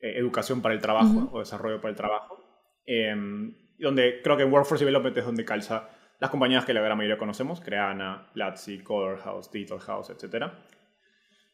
[0.00, 2.44] eh, educación para el trabajo o desarrollo para el trabajo,
[2.86, 7.18] em, donde creo que workforce development es donde calza las compañías que la gran mayoría
[7.18, 10.52] conocemos, Creana, Platzi, Color House, Digital House, etc.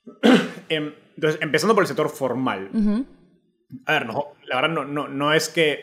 [0.68, 2.70] Em, entonces, empezando por el sector formal.
[3.86, 5.82] A ver, no, la verdad no, no, no es que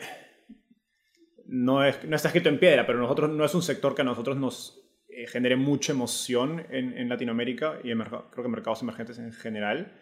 [1.46, 4.04] no, es, no está escrito en piedra, pero nosotros no es un sector que a
[4.04, 8.82] nosotros nos eh, genere mucha emoción en, en Latinoamérica y en creo que en mercados
[8.82, 9.92] emergentes en general.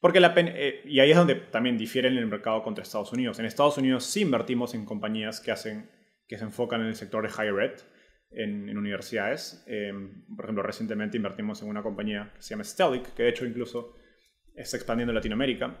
[0.00, 3.38] Porque la eh, y ahí es donde también difiere en el mercado contra Estados Unidos.
[3.38, 5.88] En Estados Unidos sí invertimos en compañías que, hacen,
[6.26, 7.80] que se enfocan en el sector de higher ed
[8.34, 9.64] en, universidades.
[9.66, 13.46] Em, por ejemplo, recientemente invertimos en una compañía que se llama Stellic, que de hecho
[13.46, 13.94] incluso
[14.54, 15.78] está expandiendo en Latinoamérica,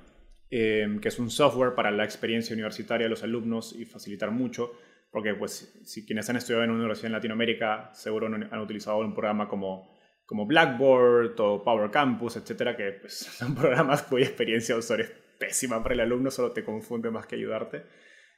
[0.50, 4.72] em, que es un software para la experiencia universitaria de los alumnos y facilitar mucho,
[5.10, 9.14] porque pues si quienes han estudiado en una universidad en Latinoamérica seguro han utilizado un
[9.14, 9.90] programa como,
[10.24, 15.12] como Blackboard o Power Campus, etcétera, que pues, son programas cuya experiencia de usuario es
[15.38, 17.82] pésima para el alumno, solo te confunde más que ayudarte.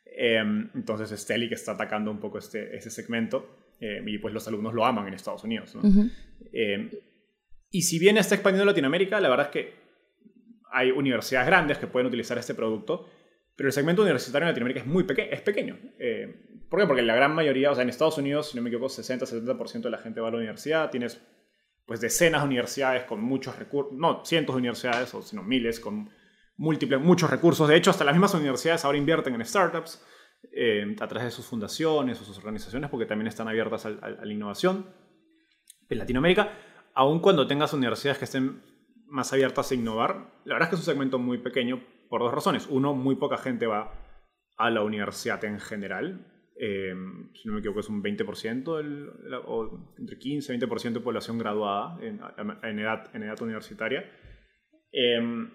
[0.04, 3.63] Em, entonces Stellic está atacando un poco este, ese segmento.
[3.80, 5.76] Eh, y pues los alumnos lo aman en Estados Unidos.
[6.52, 6.90] Eh,
[7.70, 9.74] y si bien está expandiendo en Latinoamérica, la verdad es que
[10.72, 13.08] hay universidades grandes que pueden utilizar este producto,
[13.56, 15.28] pero el segmento universitario en Latinoamérica es muy pequeño.
[15.32, 15.78] Es pequeño.
[15.98, 16.86] Eh, ¿Por qué?
[16.86, 19.90] Porque la gran mayoría, o sea, en Estados Unidos, si no me equivoco, 60-70% de
[19.90, 21.20] la gente va a la universidad, tienes
[21.86, 26.10] pues decenas de universidades con muchos recursos, no cientos de universidades, o sino miles, con
[26.56, 27.68] múltiples, muchos recursos.
[27.68, 30.02] De hecho, hasta las mismas universidades ahora invierten en startups.
[30.52, 34.32] Eh, a través de sus fundaciones o sus organizaciones, porque también están abiertas a, la
[34.32, 34.86] innovación.
[35.88, 36.52] En Latinoamérica,
[36.94, 38.62] aun cuando tengas universidades que estén
[39.06, 42.32] más abiertas a innovar, la verdad es que es un segmento muy pequeño por dos
[42.32, 42.66] razones.
[42.68, 43.92] Uno, muy poca gente va
[44.56, 46.26] a la universidad en general.
[46.56, 46.94] Eh,
[47.34, 51.98] si no me equivoco, es un 20%, o entre 15 y 20% de población graduada
[52.00, 54.04] en, edad, en edad universitaria.
[54.92, 55.48] Eh,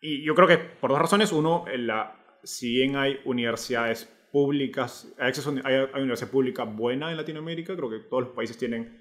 [0.00, 1.32] y yo creo que por dos razones.
[1.32, 5.32] Uno, la, si bien hay universidades públicas, hay,
[5.64, 9.00] hay, una universidad pública buena en Latinoamérica, creo que todos los países tienen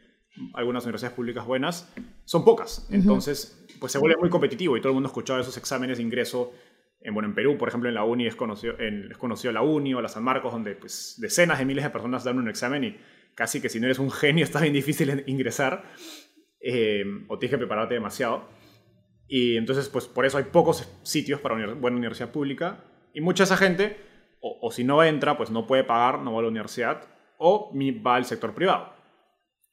[0.53, 1.93] algunas universidades públicas buenas,
[2.23, 5.57] son pocas, entonces pues se vuelve muy competitivo y todo el mundo ha escuchado esos
[5.57, 6.53] exámenes de ingreso,
[7.01, 9.61] en, bueno, en Perú, por ejemplo, en la UNI es conocido, en, es conocido la
[9.61, 12.85] UNI o la San Marcos, donde pues decenas de miles de personas dan un examen
[12.85, 12.97] y
[13.35, 15.83] casi que si no eres un genio está bien difícil ingresar
[16.61, 18.47] eh, o tienes que prepararte demasiado.
[19.27, 23.43] Y entonces, pues por eso hay pocos sitios para una buena universidad pública y mucha
[23.43, 24.14] esa gente
[24.47, 27.01] o, si no entra, pues no puede pagar, no va a la universidad,
[27.37, 27.73] o
[28.05, 28.93] va al sector privado.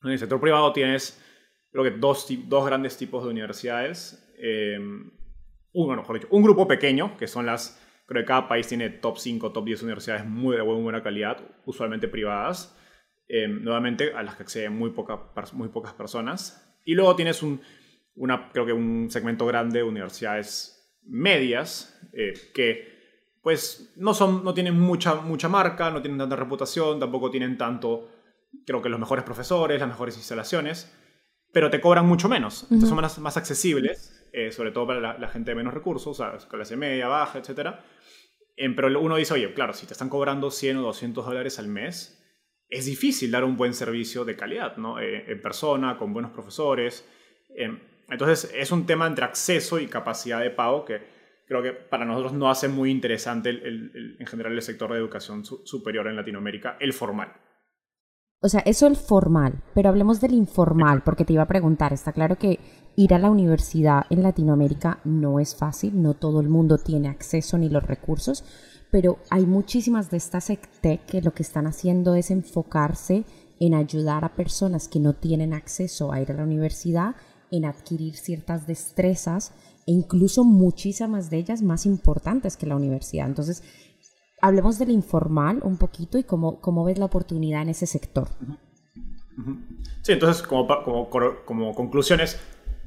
[0.02, 1.22] En el sector privado tienes,
[1.70, 4.32] creo que dos, dos grandes tipos de universidades.
[4.38, 5.10] Em,
[5.72, 9.18] uno, mejor dicho, un grupo pequeño, que son las, creo que cada país tiene top
[9.18, 12.76] 5, top 10 universidades muy de buena calidad, usualmente privadas,
[13.28, 16.80] em, nuevamente a las que acceden muy, poca, muy pocas personas.
[16.84, 17.60] Y luego tienes un,
[18.52, 22.91] creo que un segmento grande de universidades medias eh, que
[23.42, 28.08] pues no, son, no tienen mucha, mucha marca, no tienen tanta reputación, tampoco tienen tanto,
[28.64, 30.92] creo que los mejores profesores, las mejores instalaciones,
[31.52, 32.62] pero te cobran mucho menos.
[32.64, 36.38] Entonces son más, más accesibles, eh, sobre todo para la, gente de menos recursos, o
[36.38, 37.74] sea, clase media, baja, etc.
[38.76, 42.22] pero uno dice, oye, claro, si te están cobrando 100 o 200 dólares al mes,
[42.68, 44.98] es difícil dar un buen servicio de calidad, ¿no?
[44.98, 47.06] Eh, en persona, con buenos profesores.
[47.54, 47.78] Em,
[48.08, 51.11] entonces, es un tema entre acceso y capacidad de pago que
[51.52, 56.06] creo que para nosotros no hace muy interesante en general el sector de educación superior
[56.08, 57.32] en Latinoamérica, el formal.
[58.40, 62.12] O sea, eso el formal, pero hablemos del informal, porque te iba a preguntar, está
[62.12, 62.58] claro que
[62.96, 67.56] ir a la universidad en Latinoamérica no es fácil, no todo el mundo tiene acceso
[67.56, 68.44] ni los recursos,
[68.90, 73.24] pero hay muchísimas de estas ECTEC que lo que están haciendo es enfocarse
[73.60, 77.14] en ayudar a personas que no tienen acceso a ir a la universidad
[77.52, 79.54] en adquirir ciertas destrezas
[79.86, 83.26] e incluso muchísimas de ellas más importantes que la universidad.
[83.26, 83.62] Entonces,
[84.40, 88.28] hablemos del informal un poquito y cómo, cómo ves la oportunidad en ese sector.
[90.02, 91.08] Sí, entonces como, como,
[91.44, 92.38] como conclusiones,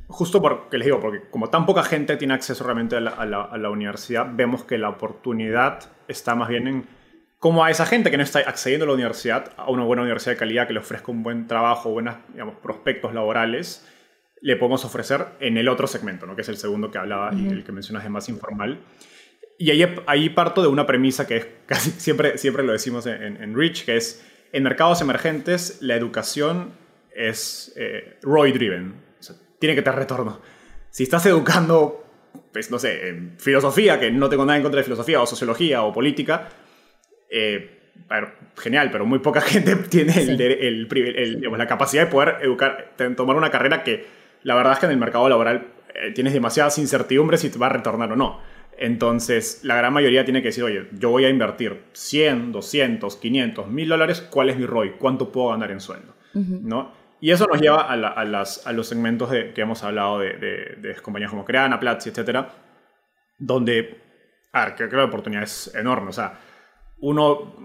[0.08, 4.28] justo porque les digo, porque como tan poca gente tiene acceso realmente a la, universidad,
[4.32, 6.88] vemos que la oportunidad está más bien en
[7.40, 10.34] cómo a esa gente que no está accediendo a la universidad, a una buena universidad
[10.34, 12.16] de calidad que le ofrezca un buen trabajo, buenos
[12.62, 13.88] prospectos laborales,
[14.42, 16.36] le podemos ofrecer en el otro segmento, ¿no?
[16.36, 18.80] que es el segundo que hablaba y el que mencionas de más informal.
[19.58, 23.42] Y ahí, ahí parto de una premisa que es casi siempre, siempre lo decimos en,
[23.42, 26.74] en Rich, que es en mercados emergentes la educación
[27.16, 28.94] es eh, ROI-driven,
[29.60, 30.42] tiene que tener retorno.
[30.90, 32.06] Si estás educando,
[32.52, 35.84] pues no sé, en filosofía, que no tengo nada en contra de filosofía, o sociología,
[35.84, 36.50] o política,
[37.30, 37.92] eh,
[38.58, 40.88] genial, pero muy poca gente tiene el,
[41.58, 44.06] la capacidad de poder educar, tomar una carrera que
[44.46, 47.66] la verdad es que en el mercado laboral eh, tienes demasiadas incertidumbres si te va
[47.66, 48.40] a retornar o no.
[48.78, 53.68] Entonces, la gran mayoría tiene que decir, oye, yo voy a invertir 100, 200, 500,
[53.68, 54.98] 1000 dólares, ¿cuál es mi ROI?
[55.00, 56.14] ¿Cuánto puedo ganar en sueldo?
[56.34, 56.92] ¿No?
[57.22, 60.34] Y eso nos lleva a, las, a los segmentos de, que hemos hablado de,
[60.78, 62.50] de, compañías como Creana, Platzi, etcétera,
[63.40, 64.00] donde,
[64.52, 66.10] a ver, creo que la oportunidad es enorme.
[66.10, 66.38] O sea,
[67.00, 67.56] uno,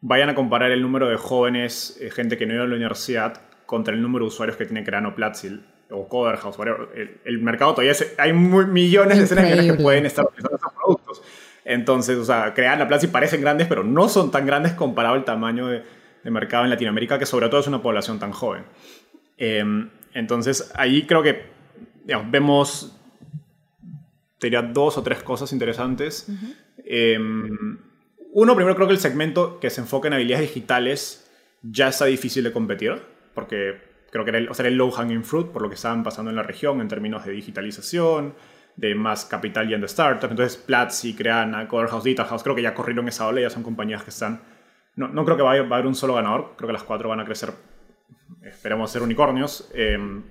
[0.00, 3.42] vayan a comparar el número de jóvenes, eh, gente que no iba a la universidad,
[3.66, 6.56] contra el número de usuarios que tiene Creana o Platzi o Coderhouse,
[6.94, 11.22] El, el, mercado todavía hay millones de escenas que pueden estar utilizando esos productos.
[11.64, 15.68] Entonces, o sea, Creana, Platzi parecen grandes, pero no son tan grandes comparado al tamaño
[15.68, 15.82] de
[16.26, 18.64] de mercado en Latinoamérica, que sobre todo es una población tan joven.
[19.36, 21.44] Em, entonces, ahí creo que
[22.28, 22.98] vemos,
[24.40, 26.26] diría, dos o tres cosas interesantes.
[26.84, 27.78] Em,
[28.32, 31.30] uno, primero creo que el segmento que se enfoca en habilidades digitales
[31.62, 33.00] ya está difícil de competir,
[33.32, 36.02] porque creo que era el, o sea, el low hanging fruit por lo que estaban
[36.02, 38.34] pasando en la región en términos de digitalización,
[38.76, 40.30] de más capital yendo a startups.
[40.30, 44.10] Entonces, Platzi, Creana, Coderhouse, House creo que ya corrieron esa ola, ya son compañías que
[44.10, 44.40] están
[44.96, 47.20] no, no creo que vaya, a haber un solo ganador, creo que las cuatro van
[47.20, 47.52] a crecer,
[48.42, 50.22] esperemos ser unicornios, em,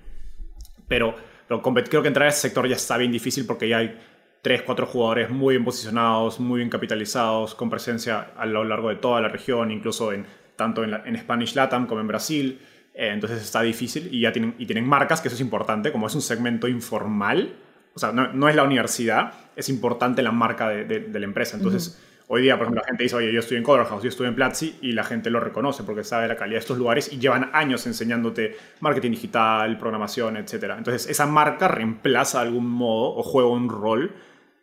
[0.87, 1.15] pero,
[1.47, 3.99] pero creo que entrar a ese sector ya está bien difícil porque ya hay
[4.41, 8.95] tres, cuatro jugadores muy bien posicionados, muy bien capitalizados, con presencia a lo largo de
[8.95, 12.59] toda la región, incluso en, tanto en, en Spanish Latam como en Brasil.
[12.95, 16.07] Eh, entonces está difícil y ya tienen, y tienen marcas, que eso es importante, como
[16.07, 17.55] es un segmento informal,
[17.93, 21.57] o sea, no, no es la universidad, es importante la marca de, de, la empresa.
[21.57, 24.27] Entonces, Hoy día, por ejemplo, la gente dice, oye, yo estoy en Coderhouse, yo estoy
[24.27, 27.19] en Platzi, y la gente lo reconoce porque sabe la calidad de estos lugares y
[27.19, 30.73] llevan años enseñándote marketing digital, programación, etc.
[30.75, 34.15] Entonces, esa marca reemplaza de algún modo o juega un rol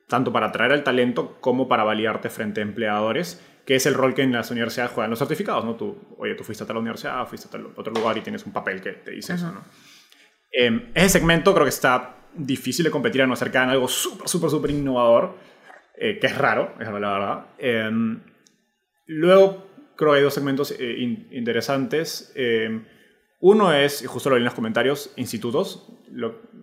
[0.08, 4.14] tanto para atraer al talento como para validarte frente a empleadores, que es el rol
[4.14, 5.76] que en las universidades juegan los certificados, ¿no?
[5.76, 8.52] Tú, oye, tú fuiste a tal universidad, fuiste a tal otro lugar y tienes un
[8.52, 9.62] papel que te dice eso, ¿no?
[10.52, 13.88] Eh, ese segmento creo que está difícil de competir a no ser que hagan algo
[13.88, 15.34] súper, súper, súper innovador
[15.94, 17.46] eh, que es raro, es la verdad.
[17.58, 18.20] Em,
[19.06, 20.96] luego, creo que hay dos segmentos eh,
[21.30, 22.32] interesantes.
[22.34, 22.84] Em,
[23.40, 25.86] uno es, y justo lo vi en los comentarios, institutos.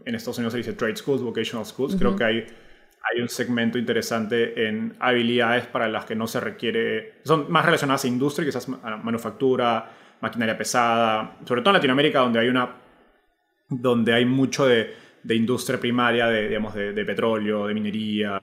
[0.06, 1.96] en Estados Unidos se dice trade schools, vocational schools.
[1.96, 2.48] Creo que hay,
[3.12, 8.06] hay un segmento interesante en habilidades para las que no se requiere, son más relacionadas
[8.06, 9.92] a industria, quizás a manufactura,
[10.22, 12.76] maquinaria pesada, sobre todo en Latinoamérica donde hay una,
[13.70, 14.94] donde hay mucho de,
[15.24, 18.42] de industria primaria, de, digamos, de, de petróleo, de minería,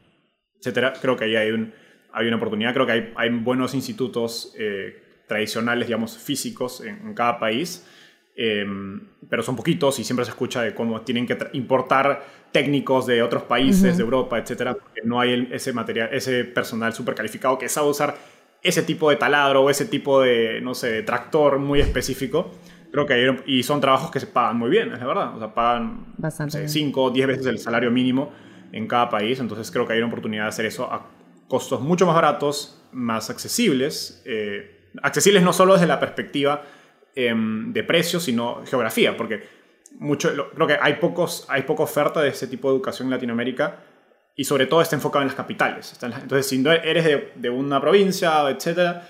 [0.59, 1.73] etcétera, creo que ahí hay, un,
[2.13, 2.73] hay una oportunidad.
[2.73, 7.87] Creo que hay, hay buenos institutos eh, tradicionales, digamos, físicos en, cada país,
[8.37, 13.23] em, pero son poquitos y siempre se escucha de cómo tienen que importar técnicos de
[13.23, 17.69] otros países, de Europa, etcétera, porque no hay ese material, ese personal súper calificado que
[17.69, 18.17] sabe usar
[18.63, 22.51] ese tipo de taladro o ese tipo de, no sé, tractor muy específico.
[22.91, 25.37] Creo que hay, y son trabajos que se pagan muy bien, es la verdad.
[25.37, 26.15] O sea, pagan
[26.67, 28.33] 5 o 10 veces el salario mínimo
[28.73, 29.39] en cada país.
[29.39, 31.07] Entonces creo que hay una oportunidad de hacer eso a
[31.49, 34.23] costos mucho más baratos, más accesibles.
[34.25, 36.63] Eh, accesibles no solo desde la perspectiva
[37.17, 39.43] em, de precios, sino geografía, porque
[39.99, 43.81] mucho, creo que hay, pocos, hay poca oferta de ese tipo de educación en Latinoamérica
[44.37, 45.99] y sobre todo está enfocado en las capitales.
[46.03, 49.03] Entonces, si eres de, de una provincia, etc.,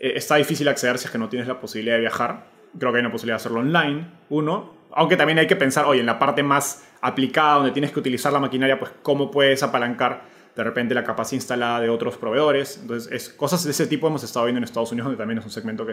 [0.00, 2.46] eh, está difícil acceder si es que no tienes la posibilidad de viajar.
[2.76, 4.74] Creo que hay una posibilidad de hacerlo online, uno.
[4.90, 8.32] Aunque también hay que pensar, oye, en la parte más aplicada, donde tienes que utilizar
[8.32, 12.78] la maquinaria, pues cómo puedes apalancar de repente la capacidad instalada de otros proveedores.
[12.82, 15.44] Entonces, es, cosas de ese tipo hemos estado viendo en Estados Unidos, donde también es
[15.44, 15.92] un segmento que,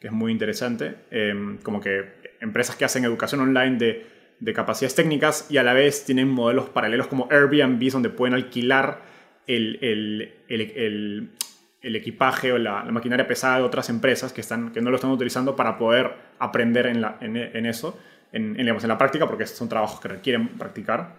[0.00, 0.96] que es muy interesante.
[1.10, 2.04] Em, como que
[2.40, 4.06] empresas que hacen educación online de,
[4.40, 9.02] de, capacidades técnicas y a la vez tienen modelos paralelos como Airbnb, donde pueden alquilar
[9.46, 11.30] el, el, el,
[11.80, 15.10] el equipaje o la, maquinaria pesada de otras empresas que, están, que no lo están
[15.10, 17.98] utilizando para poder aprender en, la, en, en eso,
[18.32, 21.16] en, digamos, en la práctica, porque son trabajos que requieren practicar,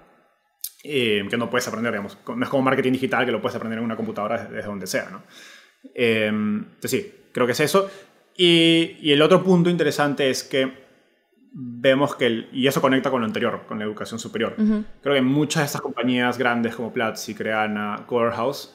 [0.84, 3.80] eh, que no puedes aprender, digamos, no es como marketing digital que lo puedes aprender
[3.80, 5.24] en una computadora desde, donde sea, ¿no?
[5.96, 7.90] Eh, entonces sí, creo que es eso.
[8.42, 10.72] Y, y, el otro punto interesante es que
[11.52, 14.56] vemos que, y eso conecta con lo anterior, con la educación superior.
[14.56, 18.74] Creo que muchas de estas compañías grandes como Platzi, Creana, Corehouse,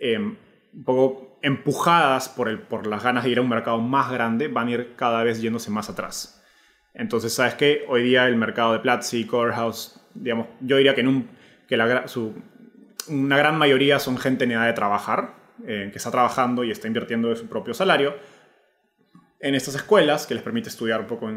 [0.00, 4.10] eh, un poco empujadas por, el, por las ganas de ir a un mercado más
[4.10, 6.44] grande, van a ir cada vez yéndose más atrás.
[6.92, 7.84] Entonces, ¿sabes qué?
[7.88, 11.28] Hoy día el mercado de Platzi, Corehouse, digamos, yo diría que, en un,
[11.68, 12.34] que la, su,
[13.06, 16.88] una gran mayoría son gente en edad de trabajar, eh, que está trabajando y está
[16.88, 18.16] invirtiendo de su propio salario
[19.40, 21.30] en estas escuelas, que les permite estudiar un poco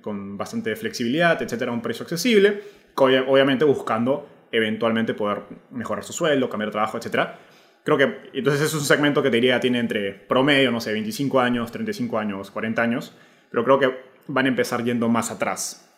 [0.00, 2.62] con bastante flexibilidad, etcétera, a un precio accesible,
[2.96, 7.38] obviamente buscando eventualmente poder mejorar su sueldo, cambiar de trabajo, etcétera
[7.84, 11.40] creo que entonces es un segmento que te diría tiene entre promedio, no sé, 25
[11.40, 13.14] años, 35 años, 40 años,
[13.50, 13.96] pero creo que
[14.28, 15.88] van a empezar yendo más atrás.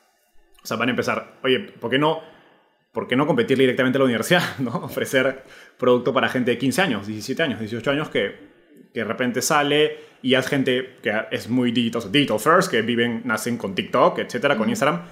[0.62, 2.22] O sea, van a empezar, oye, ¿por qué no,
[2.92, 4.42] por qué no competir directamente a la universidad?
[4.58, 4.70] ¿no?
[4.76, 5.44] Ofrecer
[5.78, 8.34] producto para gente de 15 años, 17 años, 18 años que,
[8.92, 13.20] que de repente sale y es gente que es muy digital, digital first, que viven,
[13.26, 15.02] nacen con TikTok, etcétera, con Instagram,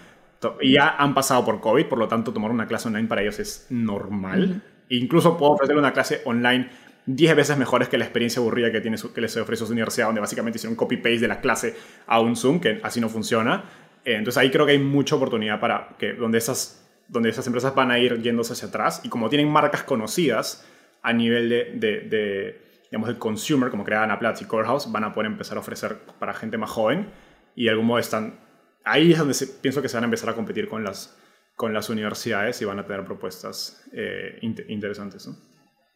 [0.63, 3.39] y ya han pasado por COVID, por lo tanto tomar una clase online para ellos
[3.39, 4.63] es normal.
[4.89, 6.71] Incluso puedo ofrecerle una clase online
[7.05, 10.23] 10 veces mejores que la experiencia aburrida que, tiene que les ofrece su universidad, donde
[10.23, 11.75] básicamente hicieron copy-paste de la clase
[12.07, 13.65] a un Zoom, que así no funciona.
[14.07, 17.75] Eh, entonces ahí creo que hay mucha oportunidad para que donde esas, donde esas empresas
[17.75, 20.67] van a ir yéndose hacia atrás y como tienen marcas conocidas
[21.03, 22.62] a nivel de, de,
[22.93, 26.35] digamos, del consumer, como creaban Platz y Corehouse, van a poder empezar a ofrecer para
[26.35, 27.09] gente más joven
[27.57, 28.39] y de algún modo están...
[28.85, 31.17] Ahí es donde pienso que se van a empezar a competir con las,
[31.57, 35.27] con las universidades y van a tener propuestas eh, interesantes.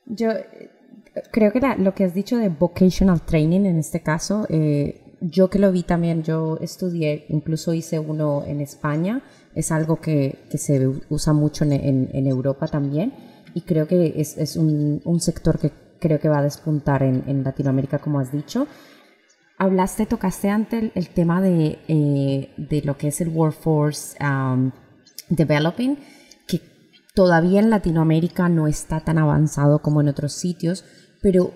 [0.06, 0.70] Yo eh,
[1.30, 5.59] creo que lo que has dicho de vocational training en este caso, eh, yo que
[5.59, 9.22] lo vi también, yo estudié, incluso hice uno en España,
[9.54, 11.72] es algo que, que se usa mucho en,
[12.11, 13.12] en, Europa también
[13.52, 17.24] y creo que es, es un, un, sector que creo que va a despuntar en,
[17.26, 18.66] en Latinoamérica, como has dicho.
[19.59, 21.78] Hablaste, tocaste ante el, tema de,
[22.56, 24.16] de, lo que es el workforce.
[24.22, 24.70] Um,
[25.28, 25.98] developing,
[26.46, 26.61] que
[27.14, 30.85] todavía en Latinoamérica no está tan avanzado como en otros sitios,
[31.22, 31.52] pero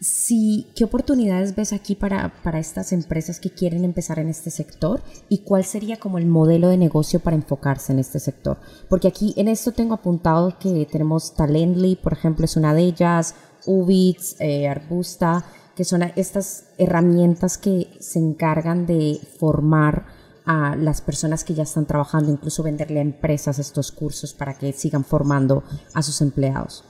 [0.00, 5.02] sí, ¿qué oportunidades ves aquí para, para estas empresas que quieren empezar en este sector?
[5.28, 8.58] ¿Y cuál sería como el modelo de negocio para enfocarse en este sector?
[8.88, 13.34] Porque aquí en esto tengo apuntado que tenemos Talently, por ejemplo, es una de ellas,
[13.66, 15.44] Ubits, eh, Arbusta,
[15.76, 20.06] que son estas herramientas que se encargan de formar
[20.46, 24.72] a las personas que ya están trabajando, incluso venderle a empresas estos cursos para que
[24.72, 26.84] sigan formando a sus empleados.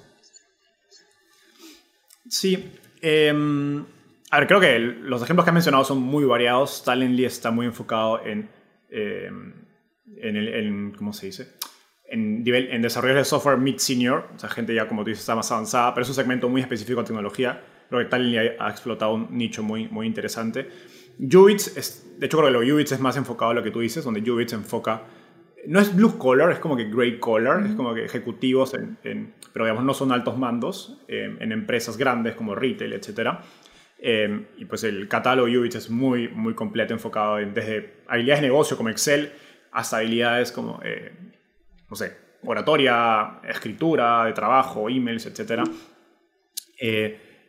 [2.29, 3.85] Sí, em,
[4.31, 6.83] a ver, creo que los ejemplos que has mencionado son muy variados.
[6.85, 8.51] Talently está muy enfocado en,
[8.91, 9.55] em,
[10.19, 11.53] en, el, ¿cómo se dice?
[12.09, 15.51] En, nivel, en de software mid-senior, o sea, gente ya, como tú dices, está más
[15.51, 17.63] avanzada, pero es un segmento muy específico de tecnología.
[17.89, 20.69] Creo que Talently ha, ha explotado un nicho muy, muy interesante.
[21.19, 23.81] Ubits, es, de hecho creo que lo Ubits es más enfocado a lo que tú
[23.81, 25.03] dices, donde Ubits enfoca,
[25.67, 29.65] no es blue collar, es como que gray collar, es como que ejecutivos, en, pero
[29.65, 33.39] digamos no son altos mandos, em, en empresas grandes como retail, etc.
[33.99, 38.49] Em, y pues el catálogo Ubits es muy, muy completo, enfocado en, desde habilidades de
[38.49, 39.33] negocio como Excel
[39.73, 41.13] hasta habilidades como, eh,
[41.89, 45.63] no sé, oratoria, escritura, de trabajo, emails, etc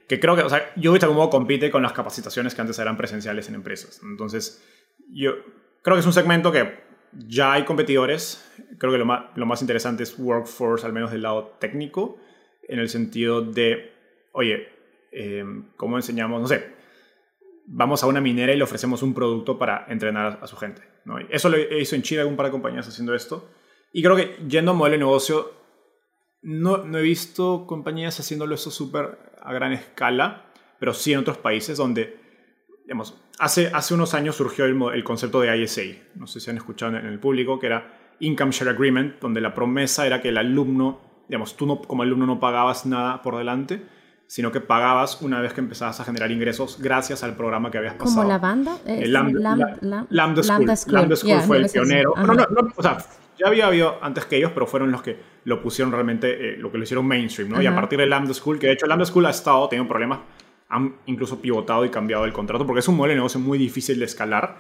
[0.08, 2.80] que creo que, o sea, Ubits de algún modo compite con las capacitaciones que antes
[2.80, 4.00] eran presenciales en empresas.
[4.04, 4.64] Entonces,
[5.12, 5.34] yo
[5.82, 6.80] creo que es un segmento que
[7.12, 8.50] ya hay competidores.
[8.78, 12.18] Creo que lo más, lo más interesante es workforce, al menos del lado técnico,
[12.68, 13.92] en el sentido de,
[14.32, 14.70] oye,
[15.12, 15.44] eh,
[15.76, 16.42] ¿cómo enseñamos?
[16.42, 16.72] No sé,
[17.66, 20.84] vamos a una minera y le ofrecemos un producto para entrenar a su gente.
[21.04, 21.20] ¿no?
[21.20, 23.50] Eso lo hizo en Chile algún par de compañías haciendo esto.
[23.92, 25.52] Y creo que yendo a modelo de negocio,
[26.42, 30.46] no, no he visto compañías haciéndolo eso súper a gran escala,
[30.80, 32.20] pero sí en otros países donde,
[32.84, 35.82] digamos, hace, hace unos años surgió el, el concepto de ISA,
[36.16, 39.54] no sé si han escuchado en el público, que era Income Share Agreement, donde la
[39.54, 43.86] promesa era que el alumno, digamos, tú no, como alumno no pagabas nada por delante,
[44.28, 47.94] sino que pagabas una vez que empezabas a generar ingresos gracias al programa que habías
[47.94, 48.18] pasado.
[48.18, 48.78] ¿Como la banda?
[48.86, 50.08] El Lambda, School.
[50.10, 52.14] Lambda School, fue el pionero.
[52.18, 52.98] No, no, o sea,
[53.38, 56.72] ya había habido antes que ellos, pero fueron los que lo pusieron realmente, eh, lo
[56.72, 57.62] que lo hicieron mainstream, ¿no?
[57.62, 60.20] Y a partir de Lambda School, que de hecho Lambda School ha estado teniendo problemas,
[60.70, 64.00] han incluso pivotado y cambiado el contrato, porque es un modelo de negocio muy difícil
[64.00, 64.58] de escalar,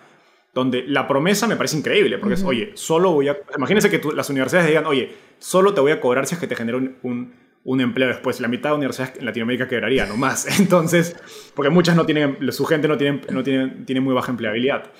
[0.53, 3.37] donde la promesa me parece increíble, porque es, oye, solo voy a...
[3.55, 6.55] Imagínense que las universidades digan, oye, solo te voy a cobrar si es que te
[6.55, 7.33] genera un
[7.67, 8.39] un empleo después.
[8.39, 10.59] La mitad de universidades en Latinoamérica quebraría, no más.
[10.59, 11.17] Entonces,
[11.53, 14.91] porque muchas no tienen, su gente no tiene, no tiene, tiene muy baja empleabilidad.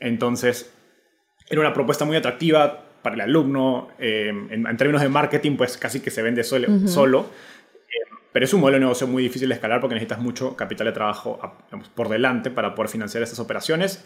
[0.00, 0.74] Entonces,
[1.50, 3.90] era una propuesta muy atractiva para el alumno.
[4.00, 6.66] Eh, en, términos de marketing, pues casi que se vende solo.
[6.88, 7.30] solo.
[7.76, 10.88] Eh, pero es un modelo de negocio muy difícil de escalar porque necesitas mucho capital
[10.88, 11.38] de trabajo
[11.94, 14.04] por delante para poder financiar estas operaciones.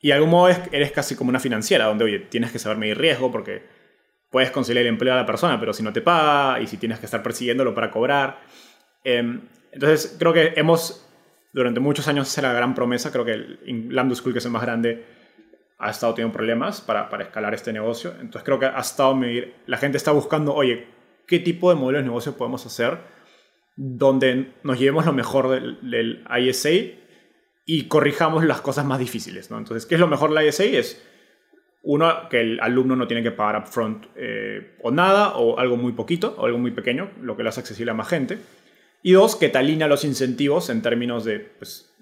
[0.00, 2.98] Y de algún modo eres casi como una financiera, donde, oye, tienes que saber medir
[2.98, 3.62] riesgo porque
[4.30, 6.98] puedes conseguir el empleo a la persona, pero si no te paga y si tienes
[6.98, 8.40] que estar persiguiéndolo para cobrar.
[9.04, 11.08] Em, entonces, creo que hemos,
[11.52, 13.12] durante muchos años, esa la gran promesa.
[13.12, 15.04] Creo que el Lambda School, que es el más grande,
[15.78, 18.12] ha estado teniendo problemas para, para escalar este negocio.
[18.20, 19.54] Entonces, creo que ha estado medir.
[19.66, 20.86] La gente está buscando, oye,
[21.26, 22.98] ¿qué tipo de modelos de negocio podemos hacer
[23.76, 26.70] donde nos llevemos lo mejor del, del ISA
[27.64, 29.50] y corrijamos las cosas más difíciles?
[29.50, 29.58] ¿no?
[29.58, 30.64] Entonces, ¿qué es lo mejor del ISA?
[30.64, 31.04] Es
[31.82, 35.92] uno, que el alumno no tiene que pagar upfront eh, o nada, o algo muy
[35.92, 38.38] poquito, o algo muy pequeño, lo que lo hace accesible a más gente.
[39.02, 41.94] Y dos, que te alinea los incentivos en términos de, pues,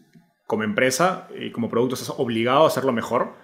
[0.47, 3.35] como empresa y como producto estás obligado a hacerlo mejor,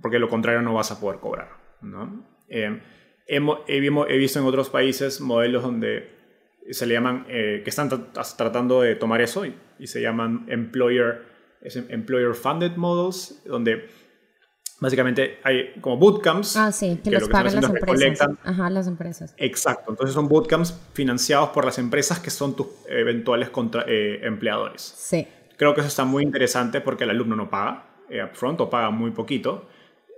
[0.00, 1.48] porque lo contrario no vas a poder cobrar.
[1.82, 2.24] ¿no?
[2.48, 2.80] Eh,
[3.26, 6.18] he, visto en otros países modelos donde
[6.70, 7.88] se le llaman, eh, que están
[8.36, 11.22] tratando de tomar eso y, y se llaman employer,
[11.88, 13.88] employer funded models, donde
[14.80, 16.56] Básicamente hay como bootcamps.
[16.56, 18.28] Ah, sí, que, los pagan las empresas.
[18.42, 19.34] Ajá, las empresas.
[19.36, 19.90] Exacto.
[19.90, 24.80] Entonces son bootcamps financiados por las empresas que son tus eventuales contra, eh, empleadores.
[24.80, 25.28] Sí.
[25.58, 28.90] Creo que eso está muy interesante porque el alumno no paga eh, upfront o paga
[28.90, 29.68] muy poquito.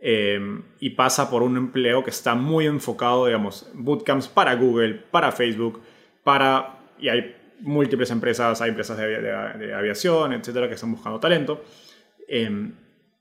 [0.04, 5.30] Em, y pasa por un empleo que está muy enfocado, digamos, bootcamps para Google, para
[5.30, 5.80] Facebook,
[6.24, 6.80] para...
[6.98, 11.62] Y hay múltiples empresas, hay empresas de, de aviación, etcétera, que están buscando talento.
[12.26, 12.72] Eh,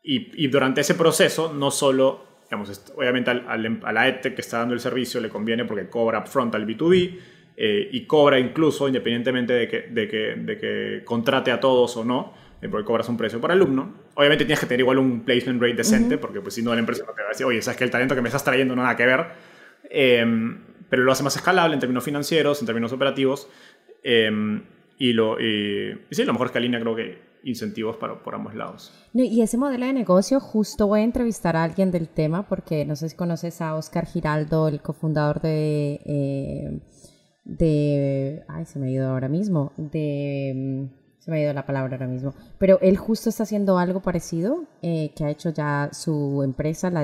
[0.04, 4.60] y, durante ese proceso, no solo, digamos, obviamente al, em, a la EdTech que está
[4.60, 7.20] dando el servicio le conviene porque cobra upfront al B2B
[7.58, 12.04] eh, y cobra incluso independientemente de que, de, que, de que contrate a todos o
[12.04, 13.94] no, eh, porque cobras un precio por alumno.
[14.16, 17.04] Obviamente tienes que tener igual un placement rate decente, porque pues si no la empresa
[17.08, 18.84] no te va a decir, oye, sabes que el talento que me estás trayendo no
[18.84, 19.26] nada que ver.
[19.90, 20.60] Em,
[20.90, 23.50] pero lo hace más escalable en términos financieros, en términos operativos.
[24.04, 24.64] Em,
[24.98, 28.36] y, lo, y, y sí, lo mejor es que Alinea creo que incentivos para, por
[28.36, 28.94] ambos lados.
[29.14, 32.96] y ese modelo de negocio, justo voy a entrevistar a alguien del tema, porque no
[32.96, 36.02] sé si conoces a Oscar Giraldo, el cofundador de...
[36.06, 36.80] Eh,
[37.44, 38.44] de...
[38.48, 39.74] Ay, se me ha ido ahora mismo.
[39.78, 40.90] De...
[41.24, 42.34] Se me ha ido la palabra ahora mismo.
[42.58, 47.04] Pero él justo está haciendo algo parecido, eh, que ha hecho ya su empresa, la,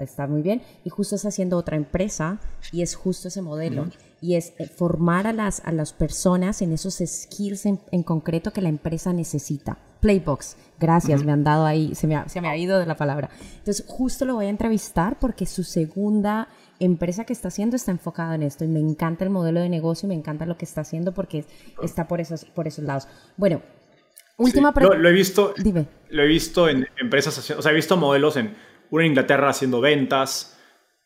[0.00, 2.40] está muy bien, y justo está haciendo otra empresa,
[2.72, 3.86] y es justo ese modelo
[4.20, 8.60] y es eh, formar a las, a las personas en esos skills en, concreto que
[8.60, 9.78] la empresa necesita.
[10.00, 12.96] Playbox, gracias, me han dado ahí, se me, ha, se me ha ido de la
[12.96, 13.30] palabra.
[13.58, 16.48] Entonces, justo lo voy a entrevistar porque su segunda
[16.80, 20.08] empresa que está haciendo está enfocada en esto y me encanta el modelo de negocio,
[20.08, 21.44] me encanta lo que está haciendo porque
[21.82, 23.06] está por esos, por esos lados.
[23.36, 23.62] Bueno,
[24.36, 24.98] última pregunta.
[24.98, 25.86] Lo, he visto, Dime.
[26.08, 28.56] Lo he visto en empresas, o sea, he visto modelos en
[28.90, 30.58] una Inglaterra haciendo ventas,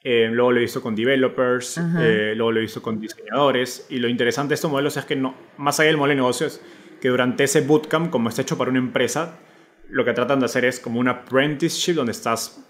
[0.03, 3.87] eh, luego lo he visto con developers, eh, luego lo he visto con diseñadores.
[3.89, 6.61] Y lo interesante de estos modelos es que no, más allá del modelo de negocios,
[7.01, 9.39] que durante ese bootcamp, como está hecho para una empresa,
[9.89, 12.65] lo que tratan de hacer es como un apprenticeship donde estás,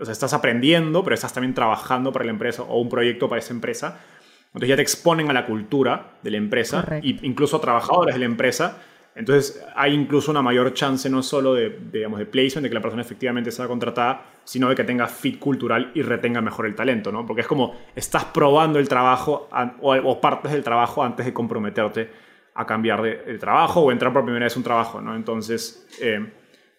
[0.00, 3.40] o sea, estás aprendiendo, pero estás también trabajando para la empresa o un proyecto para
[3.40, 4.00] esa empresa.
[4.46, 8.18] Entonces ya te exponen a la cultura de la empresa e incluso a trabajadores de
[8.20, 8.78] la empresa
[9.14, 12.80] entonces hay incluso una mayor chance no solo de, digamos, de placement, de que la
[12.80, 17.10] persona efectivamente sea contratada, sino de que tenga fit cultural y retenga mejor el talento,
[17.10, 17.26] ¿no?
[17.26, 19.48] Porque es como estás probando el trabajo
[19.82, 22.10] o, partes del trabajo antes de comprometerte
[22.54, 25.16] a cambiar de, trabajo o entrar por primera vez un trabajo, ¿no?
[25.16, 26.32] Entonces, eh,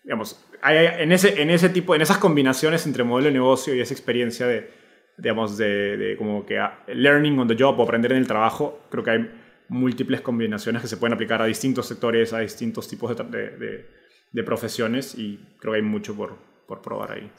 [0.04, 3.94] digamos, en, ese, en ese tipo, en esas combinaciones entre modelo de negocio y esa
[3.94, 4.70] experiencia de,
[5.18, 9.04] digamos, de, de como que learning on the job o aprender en el trabajo, creo
[9.04, 9.32] que hay
[9.70, 13.86] múltiples combinaciones que se pueden aplicar a distintos sectores, a distintos tipos de,
[14.32, 16.36] de, profesiones y creo que hay mucho por,
[16.68, 17.32] por probar ahí.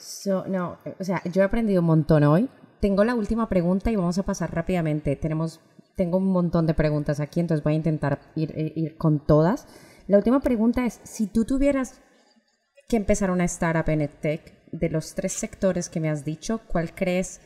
[0.49, 2.49] no, o sea, yo he aprendido un montón hoy
[2.83, 5.15] tengo la última pregunta y vamos a pasar rápidamente.
[5.15, 5.61] Tenemos,
[5.95, 9.69] tengo un montón de preguntas aquí, entonces voy a intentar ir, eh, ir con todas.
[10.09, 12.03] La última pregunta es, si tú tuvieras
[12.93, 16.95] que empezar una startup en EdTech, de los tres sectores que me has dicho, ¿cuál
[16.95, 17.41] crees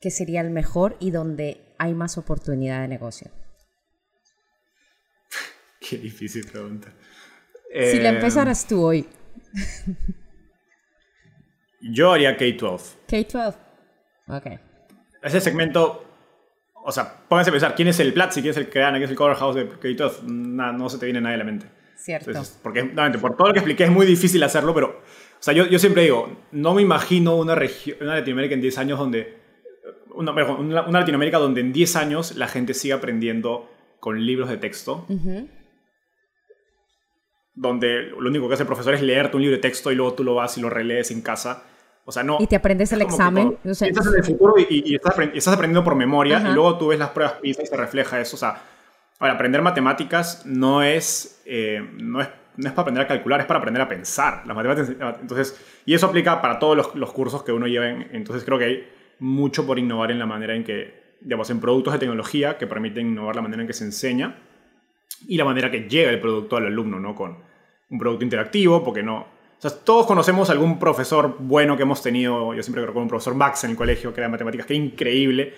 [0.00, 3.30] que sería el mejor y donde hay más oportunidad de negocio?
[5.80, 6.92] Qué difícil pregunta.
[7.72, 9.08] Si la empezaras tú hoy.
[11.80, 12.96] Yo haría K-12.
[13.06, 13.54] K-12.
[14.26, 14.46] Ok.
[15.22, 16.04] Ese segmento,
[16.74, 18.42] o sea, pónganse a pensar, ¿quién es el Platzi?
[18.42, 18.98] ¿Quién es el Creana?
[18.98, 20.24] ¿Quién es el Cover House de K-12?
[20.24, 21.79] no se te viene nadie a la mente.
[22.00, 22.42] Cierto.
[22.62, 22.82] porque,
[23.20, 26.02] por todo lo que expliqué es muy difícil hacerlo, pero, o sea, yo, yo siempre
[26.02, 29.36] digo, no me imagino una, región, una Latinoamérica en 10 años donde,
[30.14, 33.68] una, una, Latinoamérica donde en 10 años la gente siga aprendiendo
[34.00, 35.06] con libros de texto.
[37.54, 40.14] Donde lo único que hace el profesor es leerte un libro de texto y luego
[40.14, 41.64] tú lo vas y lo relees en casa.
[42.06, 42.38] O sea, no.
[42.40, 43.58] Y te aprendes el examen.
[43.62, 47.34] estás en el futuro y, estás, aprendiendo por memoria y luego tú ves las pruebas
[47.34, 48.36] PISA y se refleja eso.
[48.36, 48.62] O sea,
[49.20, 53.44] para aprender matemáticas no es, eh, no es, no es para aprender a calcular, es
[53.44, 54.46] para aprender a pensar.
[54.46, 57.86] Las matemáticas, entonces, y eso aplica para todos los, los cursos que uno lleva.
[57.90, 61.92] entonces creo que hay mucho por innovar en la manera en que, digamos, en productos
[61.92, 64.38] de tecnología que permiten innovar la manera en que se enseña
[65.28, 67.14] y la manera que llega el producto al alumno, ¿no?
[67.14, 67.36] Con
[67.90, 69.18] un producto interactivo, porque no...
[69.18, 73.34] O sea, todos conocemos algún profesor bueno que hemos tenido, yo siempre recuerdo un profesor
[73.34, 75.52] Max en el colegio que era de matemáticas, que increíble,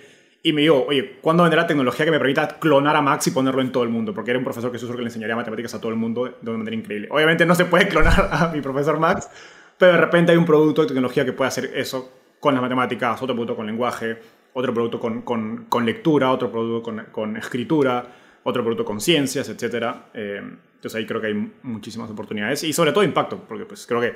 [0.45, 3.61] y me digo, oye, ¿cuándo vendrá tecnología que me permita clonar a Max y ponerlo
[3.61, 4.13] en todo el mundo?
[4.13, 6.57] Porque era un profesor que que le enseñaría matemáticas a todo el mundo de una
[6.57, 7.07] manera increíble.
[7.09, 9.29] Obviamente no se puede clonar a mi profesor Max,
[9.77, 13.21] pero de repente hay un producto de tecnología que puede hacer eso con las matemáticas,
[13.21, 14.17] otro producto con lenguaje,
[14.51, 18.05] otro producto con, con, con lectura, otro producto con, con, escritura,
[18.43, 19.95] otro producto con ciencias, etc.
[20.13, 20.41] Eh,
[20.75, 24.13] entonces ahí creo que hay muchísimas oportunidades y sobre todo impacto, porque pues creo que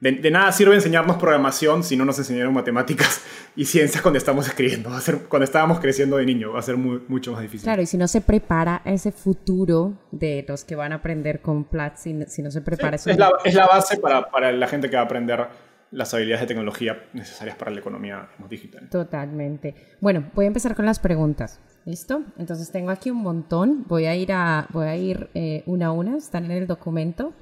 [0.00, 3.22] de, nada sirve enseñarnos programación si no nos enseñaron matemáticas
[3.56, 4.90] y ciencias cuando estamos escribiendo.
[4.90, 7.64] Va a ser, cuando estábamos creciendo de niño, va a ser mucho más difícil.
[7.64, 11.64] Claro, y si no se prepara ese futuro de los que van a aprender con
[11.64, 13.10] Platz, si, no se prepara eso.
[13.10, 15.48] Es la, es la base para, para, la gente que va a aprender
[15.92, 18.88] las habilidades de tecnología necesarias para la economía digital.
[18.90, 19.74] Totalmente.
[20.00, 21.60] Bueno, voy a empezar con las preguntas.
[21.86, 22.24] ¿Listo?
[22.36, 23.84] Entonces tengo aquí un montón.
[23.86, 26.16] Voy a ir, a, voy a ir eh, una a una.
[26.16, 27.32] Están en el documento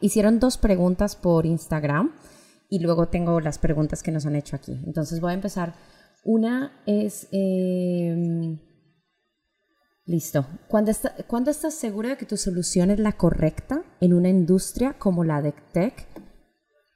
[0.00, 2.12] hicieron dos preguntas por Instagram
[2.68, 4.80] y luego tengo las preguntas que nos han hecho aquí.
[4.86, 5.74] Entonces voy a empezar.
[6.24, 7.28] Una es...
[7.32, 8.58] Em,
[10.06, 10.46] listo.
[10.68, 15.40] ¿Cuándo, estás seguro de que tu solución es la correcta en una industria como la
[15.42, 16.06] de tech,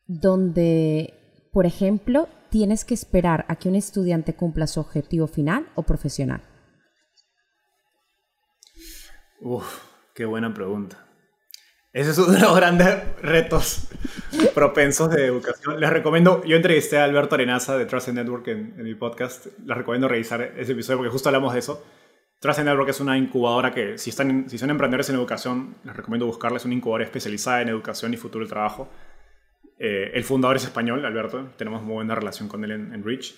[0.06, 1.14] donde,
[1.52, 6.42] por ejemplo, tienes que esperar a que un estudiante cumpla su objetivo final o profesional?
[9.40, 9.82] Uf,
[10.14, 11.03] qué buena pregunta.
[11.94, 12.88] Ese es uno de los grandes
[13.22, 13.86] retos
[14.52, 15.78] propensos de educación.
[15.78, 19.46] Les recomiendo, yo entrevisté a Alberto Arenaza de Trust Network en, mi podcast.
[19.64, 21.86] Les recomiendo revisar ese episodio porque justo hablamos de eso.
[22.40, 26.26] Trust Network es una incubadora que, si, están, si son emprendedores en educación, les recomiendo
[26.26, 28.90] buscarles una incubadora especializada en educación y futuro del trabajo.
[29.78, 31.52] Eh, el fundador es español, Alberto.
[31.56, 33.36] Tenemos muy buena relación con él en, en Reach.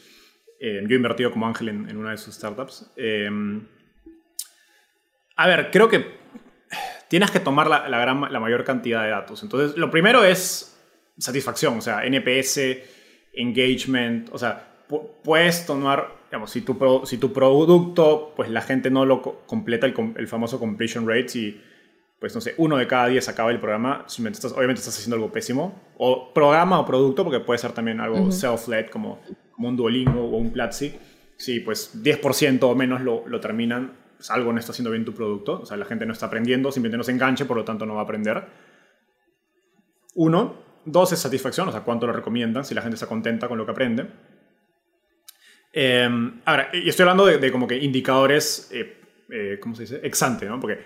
[0.61, 2.91] Eh, yo he invertido como ángel en, en una de sus startups.
[2.97, 3.29] Eh,
[5.37, 6.25] a ver, creo que
[7.09, 9.43] tienes que tomar la, la, gran, la mayor cantidad de datos.
[9.43, 10.77] Entonces, lo primero es
[11.19, 12.61] satisfacción, o sea, NPS,
[13.33, 14.85] engagement, o sea,
[15.23, 19.95] puedes tomar, digamos, si tu, si tu producto, pues la gente no lo completa el,
[20.17, 21.61] el, famoso completion rate, si,
[22.21, 25.33] pues no sé, uno de cada diez acaba el programa, estás, obviamente estás haciendo algo
[25.33, 29.21] pésimo, o programa o producto, porque puede ser también algo self-led, como,
[29.53, 30.95] como un Duolingo o un Platzi,
[31.37, 35.15] si pues 10% o menos lo, lo terminan, pues, algo no está haciendo bien tu
[35.15, 37.87] producto, o sea, la gente no está aprendiendo, simplemente no se enganche, por lo tanto
[37.87, 38.45] no va a aprender.
[40.15, 40.65] Uno.
[40.89, 43.65] Dos es satisfacción, o sea, cuánto lo recomiendan, si la gente está contenta con lo
[43.65, 44.07] que aprende.
[45.73, 46.09] Eh,
[46.45, 48.97] ahora, y estoy hablando de, como que indicadores, eh,
[49.29, 50.01] eh, ¿cómo se dice?
[50.05, 50.61] Exante, ¿no?
[50.61, 50.79] Porque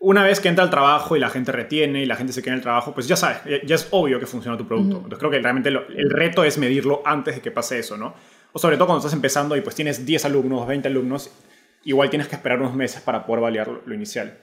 [0.00, 2.52] una vez que entra al trabajo y la gente retiene y la gente se queda
[2.52, 4.96] en el trabajo, pues ya sabes, ya, es obvio que funciona tu producto.
[4.96, 8.14] Entonces creo que realmente el reto es medirlo antes de que pase eso, ¿no?
[8.52, 11.30] O sobre todo cuando estás empezando y pues tienes 10 alumnos, 20 alumnos
[11.84, 14.36] igual tienes que esperar unos meses para poder validar lo, inicial.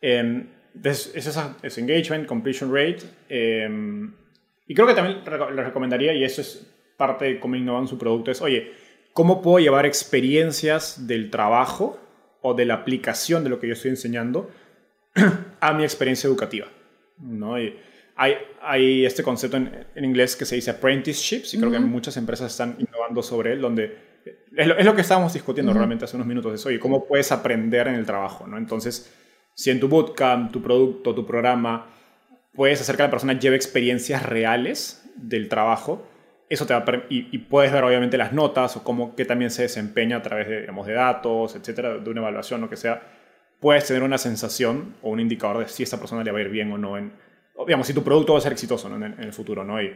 [0.00, 0.46] Eh,
[0.82, 3.00] es, es, engagement, completion rate.
[3.28, 4.12] Em,
[4.66, 6.66] y creo que también le recomendaría, y eso es
[6.96, 8.72] parte de cómo innovan su producto, es, oye,
[9.12, 12.00] ¿cómo puedo llevar experiencias del trabajo
[12.40, 14.50] o de la aplicación de lo que yo estoy enseñando
[15.60, 16.66] a mi experiencia educativa?
[17.18, 17.54] ¿No?
[17.54, 17.78] hay,
[18.60, 22.50] hay este concepto en, en, inglés que se dice apprenticeships y creo que muchas empresas
[22.52, 24.11] están innovando sobre él, donde
[24.56, 27.94] es lo, que estábamos discutiendo realmente hace unos minutos, es, oye, ¿cómo puedes aprender en
[27.94, 28.46] el trabajo?
[28.46, 28.58] ¿no?
[28.58, 29.12] Entonces,
[29.54, 31.86] si en tu bootcamp, tu producto, tu programa,
[32.54, 36.06] puedes hacer que la persona lleve experiencias reales del trabajo,
[36.48, 40.18] eso te va y, puedes ver obviamente las notas o cómo que también se desempeña
[40.18, 43.00] a través de, digamos, de datos, etcétera, de una evaluación, lo que sea.
[43.58, 46.50] Puedes tener una sensación o un indicador de si esta persona le va a ir
[46.50, 47.12] bien o no, en,
[47.66, 49.80] digamos, si tu producto va a ser exitoso en, el futuro, ¿no?
[49.80, 49.94] Y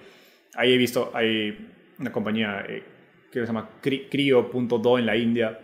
[0.55, 2.83] ahí he visto, hay una compañía eh,
[3.41, 5.61] que se llama Crio.do en la India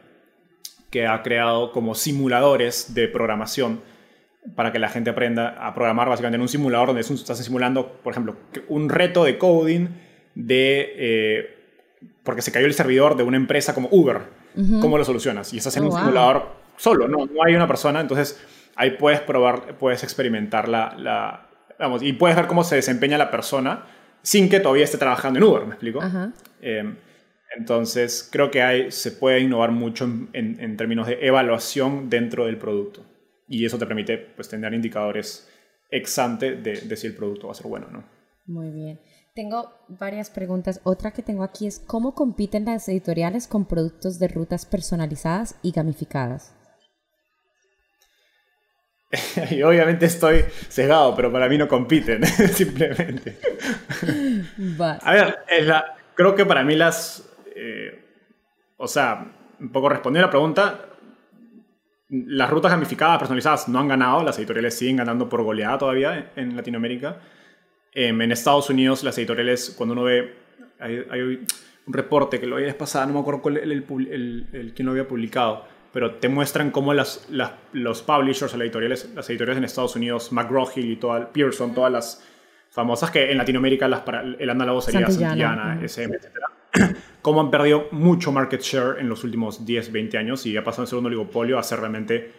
[0.90, 3.80] que ha creado como simuladores de programación
[4.54, 8.12] para que la gente aprenda a programar básicamente en un simulador donde estás simulando, por
[8.12, 8.36] ejemplo,
[8.68, 9.88] un reto de coding
[10.34, 10.92] de...
[10.96, 11.58] Eh,
[12.24, 14.20] porque se cayó el servidor de una empresa como Uber.
[14.80, 15.52] ¿Cómo lo solucionas?
[15.54, 16.46] Y estás en oh, un simulador
[16.76, 18.38] solo, no, no hay una persona, entonces
[18.76, 21.46] ahí puedes probar, puedes experimentar la, la,
[21.78, 23.86] vamos, y puedes ver cómo se desempeña la persona
[24.20, 26.00] sin que todavía esté trabajando en Uber, ¿me explico?
[26.60, 26.96] Em,
[27.56, 32.58] entonces, creo que hay, se puede innovar mucho en, en, términos de evaluación dentro del
[32.58, 33.04] producto.
[33.48, 35.48] Y eso te permite pues, tener indicadores
[35.90, 38.04] ex ante de, de si el producto va a ser bueno o no.
[38.46, 39.00] Muy bien.
[39.34, 40.80] Tengo varias preguntas.
[40.84, 45.72] Otra que tengo aquí es, ¿cómo compiten las editoriales con productos de rutas personalizadas y
[45.72, 46.54] gamificadas?
[49.50, 52.24] y obviamente estoy sesgado, pero para mí no compiten,
[52.54, 53.38] simplemente.
[54.78, 55.38] A ver,
[56.14, 57.28] creo que para mí las...
[57.54, 58.04] Eh,
[58.76, 60.88] o sea, un poco respondiendo a la pregunta,
[62.08, 66.56] las rutas gamificadas, personalizadas no han ganado, las editoriales siguen ganando por goleada todavía en
[66.56, 67.20] Latinoamérica.
[67.94, 70.34] Em, en Estados Unidos, las editoriales, cuando uno ve,
[70.78, 71.46] hay,
[71.84, 74.92] un reporte que lo había pasado, no me acuerdo cuál, el, el, el, quién lo
[74.92, 77.28] había publicado, pero te muestran cómo las,
[77.72, 82.24] los publishers, las editoriales, las editoriales en Estados Unidos, McGraw-Hill y toda, Pearson, todas las
[82.70, 86.96] famosas que en Latinoamérica las para, el análogo sería Santillana, SM, etc.
[87.22, 90.82] cómo han perdido mucho market share en los últimos 10, 20 años y ya pasado
[90.82, 92.32] de ser un oligopolio a ser realmente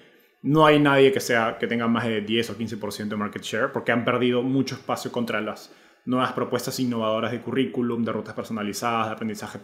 [0.43, 3.71] no hay nadie que, sea, que tenga más de 10 o 15% de market share
[3.71, 5.73] porque han perdido mucho espacio contra las
[6.05, 9.59] nuevas propuestas innovadoras de currículum, de rutas personalizadas, de aprendizaje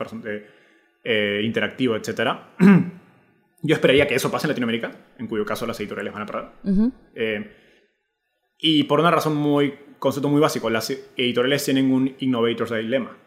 [1.04, 2.38] eh, interactivo, etc.
[3.62, 6.50] Yo esperaría que eso pase en Latinoamérica, en cuyo caso las editoriales van a perder.
[7.14, 7.56] Eh,
[8.58, 13.18] y por una razón muy, concepto muy básico, las editoriales tienen un innovator's dilemma.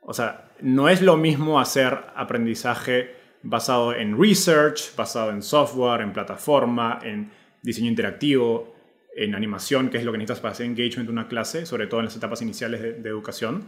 [0.00, 6.12] O sea, no es lo mismo hacer aprendizaje basado en research, basado en software, en
[6.12, 7.30] plataforma, en
[7.62, 8.74] diseño interactivo,
[9.16, 12.00] en animación, que es lo que necesitas para hacer engagement de una clase, sobre todo
[12.00, 13.64] en las etapas iniciales de, educación,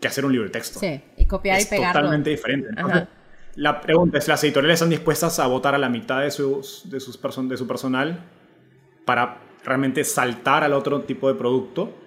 [0.00, 0.80] que hacer un libro de texto.
[0.80, 2.00] Sí, y copiar y pegarlo.
[2.00, 2.68] totalmente diferente.
[3.56, 7.00] la pregunta es, ¿las editoriales están dispuestas a votar a la mitad de, sus, de,
[7.00, 8.20] sus de su personal
[9.04, 12.05] para realmente saltar al otro tipo de producto?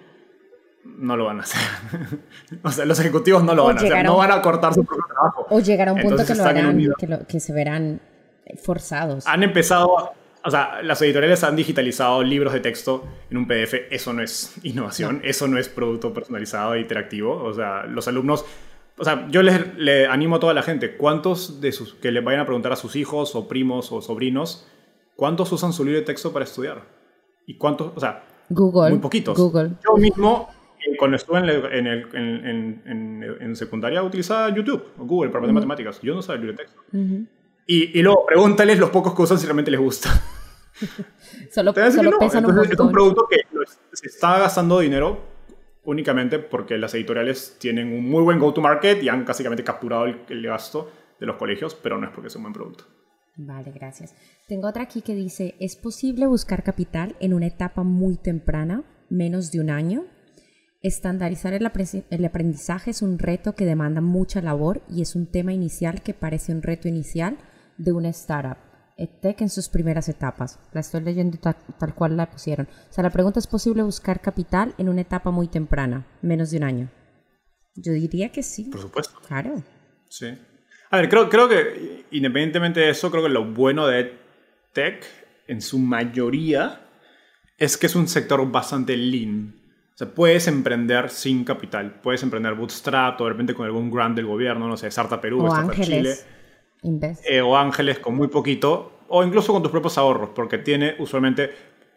[0.84, 1.60] No lo van a hacer.
[2.62, 5.04] o sea, los ejecutivos no lo van a hacer, no van a cortar su propio
[5.06, 5.46] trabajo.
[5.50, 8.00] O llegar a un punto que lo harán, que, se verán
[8.62, 9.26] forzados.
[9.26, 10.12] Han empezado,
[10.44, 14.54] o sea, las editoriales han digitalizado libros de texto en un PDF, eso no es
[14.62, 18.44] innovación, eso no es producto personalizado e interactivo, o sea, los alumnos...
[18.98, 22.20] O sea, yo les, le animo a toda la gente, ¿cuántos de sus, que le
[22.20, 24.66] vayan a preguntar a sus hijos o primos o sobrinos,
[25.16, 26.82] ¿cuántos usan su libro de texto para estudiar?
[27.46, 28.90] ¿Y cuántos, o sea, Google.
[28.90, 29.38] Muy poquitos.
[29.38, 29.70] Google.
[29.86, 30.48] Yo mismo
[30.98, 36.00] cuando estuve en, en, en, en, secundaria utilizaba YouTube o Google para aprender matemáticas.
[36.02, 36.82] Yo no sabía el texto.
[37.66, 40.10] y, y, luego pregúntales los pocos que usan si realmente les gusta.
[41.50, 43.40] solo solo pesan un Es un producto que
[43.92, 45.20] se está gastando dinero
[45.84, 50.46] únicamente porque las editoriales tienen un muy buen go-to-market y han básicamente capturado el, el
[50.46, 52.84] gasto de los colegios, pero no es porque es un buen producto.
[53.36, 54.14] Vale, gracias.
[54.48, 59.50] Tengo otra aquí que dice, ¿es posible buscar capital en una etapa muy temprana, menos
[59.50, 60.04] de un año?
[60.82, 66.02] Estandarizar el, aprendizaje es un reto que demanda mucha labor y es un tema inicial
[66.02, 67.36] que parece un reto inicial
[67.76, 68.56] de una startup.
[68.96, 70.58] EdTech en sus primeras etapas.
[70.72, 72.66] La estoy leyendo tal, cual la pusieron.
[72.88, 76.56] O sea, la pregunta es posible buscar capital en una etapa muy temprana, menos de
[76.56, 76.90] un año.
[77.74, 78.64] Yo diría que sí.
[78.64, 79.20] Por supuesto.
[79.26, 79.62] Claro.
[80.08, 80.28] Sí.
[80.90, 84.12] A ver, creo, creo que independientemente de eso, creo que lo bueno de
[84.74, 85.04] EdTech
[85.46, 86.86] en su mayoría
[87.58, 89.59] es que es un sector bastante lean
[90.04, 94.26] sea, puedes emprender sin capital, puedes emprender bootstrap o de repente con algún grant del
[94.26, 96.26] gobierno, no sé, Sarta Perú, o Ángeles.
[96.82, 97.16] Chile.
[97.28, 101.50] Eh, o Ángeles con muy poquito, o incluso con tus propios ahorros, porque tiene usualmente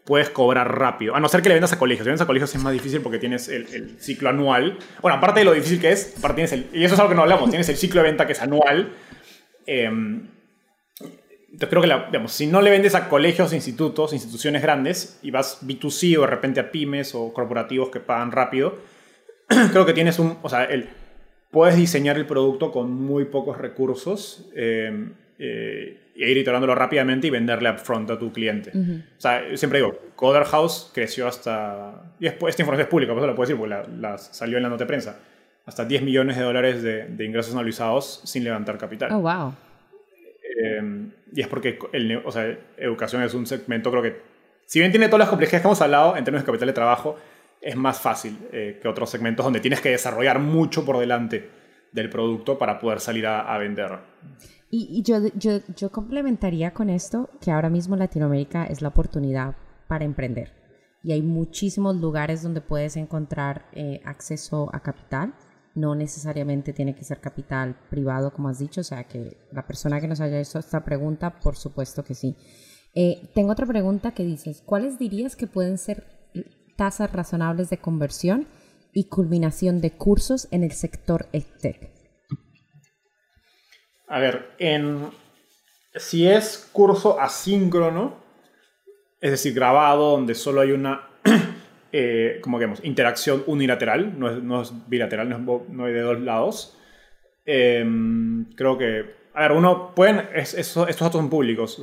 [0.04, 1.14] puedes cobrar rápido.
[1.16, 2.04] A no ser que le vendas a colegios.
[2.04, 4.78] Si vendas a colegios es más difícil porque tienes el, ciclo anual.
[5.00, 7.16] Bueno, aparte de lo difícil que es, aparte tienes el, y eso es algo que
[7.16, 8.92] no hablamos, tienes el ciclo de venta que es anual.
[9.66, 9.90] Eh,
[11.54, 15.30] entonces creo que, la, digamos, si no le vendes a colegios, institutos, instituciones grandes y
[15.30, 18.76] vas B2C o de repente a pymes o corporativos que pagan rápido,
[19.70, 20.88] creo que tienes un, o sea, el,
[21.52, 27.30] puedes diseñar el producto con muy pocos recursos eh, eh, e ir iterándolo rápidamente y
[27.30, 28.72] venderle upfront a tu cliente.
[29.16, 32.14] O sea, siempre digo, Coder House creció hasta...
[32.18, 34.70] Y esta información es pública, por eso lo puedo decir, porque la, salió en la
[34.70, 35.20] nota de prensa.
[35.66, 39.12] hasta 10 millones de dólares de, ingresos anualizados sin levantar capital.
[39.12, 39.54] Oh, wow.
[40.56, 44.20] Em, y es porque el, o sea, educación es un segmento, creo que,
[44.66, 47.16] si bien tiene todas las complejidades que hemos hablado en términos de capital de trabajo,
[47.60, 51.50] es más fácil eh, que otros segmentos donde tienes que desarrollar mucho por delante
[51.92, 53.98] del producto para poder salir a, vender.
[54.70, 59.54] Y, yo, yo, yo complementaría con esto que ahora mismo Latinoamérica es la oportunidad
[59.86, 60.52] para emprender.
[61.02, 65.34] Y hay muchísimos lugares donde puedes encontrar eh, acceso a capital
[65.74, 70.00] no necesariamente tiene que ser capital privado, como has dicho, o sea que la persona
[70.00, 72.36] que nos haya hecho esta pregunta, por supuesto que sí.
[72.94, 76.04] Eh, tengo otra pregunta que dices, ¿cuáles dirías que pueden ser
[76.76, 78.46] tasas razonables de conversión
[78.92, 81.90] y culminación de cursos en el sector EdTech?
[84.06, 85.10] A ver, en,
[85.96, 88.22] si es curso asíncrono,
[89.20, 91.08] es decir, grabado, donde solo hay una
[91.96, 96.76] eh, como que interacción unilateral, no es, no es bilateral, no, hay de dos lados.
[97.46, 101.80] Em, creo que, a ver, uno pueden, estos datos son públicos,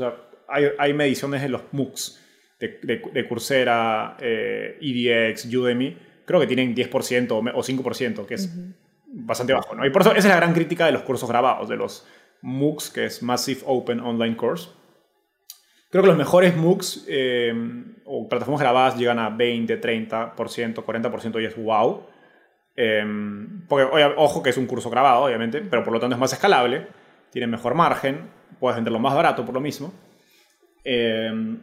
[0.50, 2.22] hay, hay, mediciones en los MOOCs
[2.60, 8.54] de, de, Coursera, eh, EDX, Udemy, creo que tienen 10% o 5%, que es
[9.08, 9.86] bastante bajo, ¿no?
[9.86, 12.06] Y por eso esa es la gran crítica de los cursos grabados, de los
[12.42, 14.72] MOOCs, que es Massive Open Online Course
[15.92, 17.54] Creo que los mejores MOOCs eh,
[18.06, 22.08] o plataformas grabadas llegan a 20, 30%, 40% y es wow.
[22.78, 23.04] Eh,
[23.68, 26.88] porque, ojo que es un curso grabado, obviamente, pero por lo tanto es más escalable,
[27.30, 29.94] tiene mejor margen, puedes venderlo más barato por lo mismo.
[30.86, 31.58] Eh,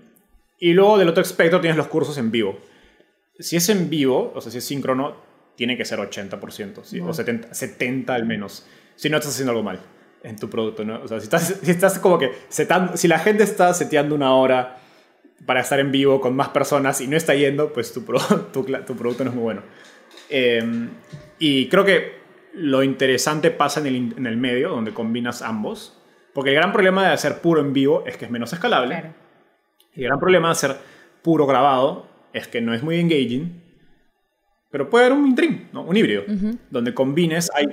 [0.60, 2.58] y luego del otro espectro tienes los cursos en vivo.
[3.38, 5.16] Si es en vivo, o sea, si es síncrono,
[5.56, 9.80] tiene que ser 80%, o 70, 70 al menos, si no estás haciendo algo mal
[10.22, 11.00] en tu producto, ¿no?
[11.02, 14.34] O sea, si estás, si estás como que setando, si la gente está seteando una
[14.34, 14.78] hora
[15.46, 18.02] para estar en vivo con más personas y no está yendo, pues tu,
[18.52, 19.62] tu, tu producto no es muy bueno.
[20.28, 20.90] Em,
[21.38, 22.18] y creo que
[22.54, 25.96] lo interesante pasa en el, en el, medio, donde combinas ambos,
[26.34, 29.12] porque el gran problema de hacer puro en vivo es que es menos escalable.
[29.94, 30.76] Y el gran problema de hacer
[31.22, 33.62] puro grabado es que no es muy engaging,
[34.70, 35.82] pero puede haber un dream, ¿no?
[35.82, 36.24] un híbrido,
[36.70, 37.66] donde combines, hay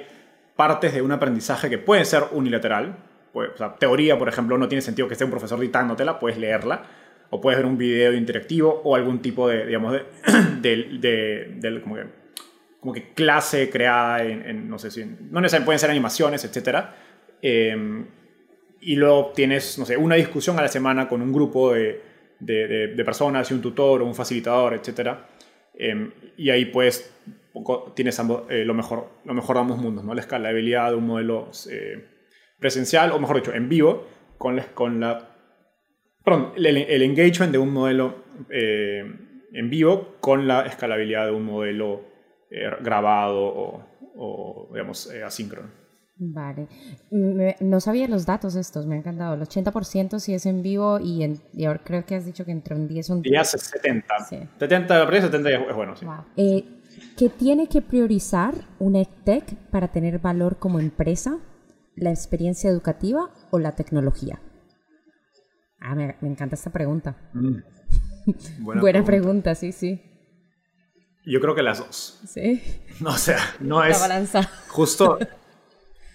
[0.56, 2.98] partes de un aprendizaje que puede ser unilateral.
[3.34, 6.38] Pues, o sea, teoría, por ejemplo, no tiene sentido que esté un profesor dictándotela, puedes
[6.38, 6.84] leerla,
[7.30, 10.02] o puedes ver un video interactivo o algún tipo de, digamos, de,
[11.60, 11.82] de,
[12.80, 16.86] como, que, clase creada en, no sé si, no necesariamente pueden ser animaciones, etc.
[17.42, 18.08] Em,
[18.80, 22.02] y luego tienes, no sé, una discusión a la semana con un grupo de,
[22.40, 25.18] de personas y un tutor o un facilitador, etc.
[25.74, 27.14] Em, y ahí puedes
[27.96, 30.14] tienes eh, lo, mejor, lo mejor de ambos mundos, ¿no?
[30.14, 32.04] la escalabilidad de un modelo eh,
[32.60, 35.36] presencial, o mejor dicho, en vivo, con la, con la
[36.24, 39.04] perdón, el, engagement de un modelo eh,
[39.54, 42.14] en vivo con la escalabilidad de un modelo
[42.82, 43.86] grabado o,
[44.16, 45.86] o digamos, asíncrono.
[46.18, 46.70] Vale.
[47.12, 49.34] no sabía los datos estos, me ha encantado.
[49.34, 52.52] El 80% si es en vivo y, en, y ahora creo que has dicho que
[52.52, 53.24] entre un 10 son...
[53.24, 54.20] Ya 70.
[54.30, 54.40] Sí.
[54.58, 56.06] 70, 70 es bueno, sí.
[57.18, 61.40] ¿Qué tiene que priorizar un EdTech para tener valor como empresa?
[61.96, 64.42] ¿La experiencia educativa o la tecnología?
[65.80, 67.16] Ah, me, encanta esta pregunta.
[67.34, 67.58] Mm.
[68.82, 69.56] Buena, pregunta.
[69.56, 70.02] sí, sí.
[71.26, 72.20] Yo creo que las dos.
[72.28, 72.62] Sí.
[73.00, 74.00] No, o sea, no es.
[74.00, 74.50] La balanza.
[74.70, 75.18] Justo.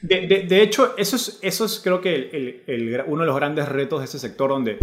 [0.02, 4.06] De, hecho, eso es, eso es creo que el, uno de los grandes retos de
[4.06, 4.78] este sector, donde.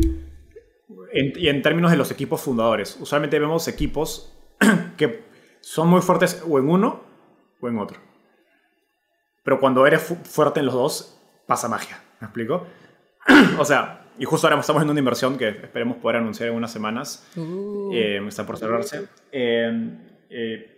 [1.12, 4.38] y en términos de los equipos fundadores, usualmente vemos equipos
[4.98, 5.27] que
[5.62, 7.02] son muy fuertes o en uno
[7.60, 8.00] o en otro.
[9.44, 12.02] Pero cuando eres fuerte en los dos, pasa magia.
[12.20, 12.66] ¿Me explico?
[13.60, 16.72] o sea, y justo ahora estamos en una inversión que esperemos poder anunciar en unas
[16.72, 17.28] semanas.
[17.36, 17.92] Uh.
[17.94, 19.08] Eh, está por cerrarse.
[19.32, 19.98] Eh,
[20.30, 20.74] eh,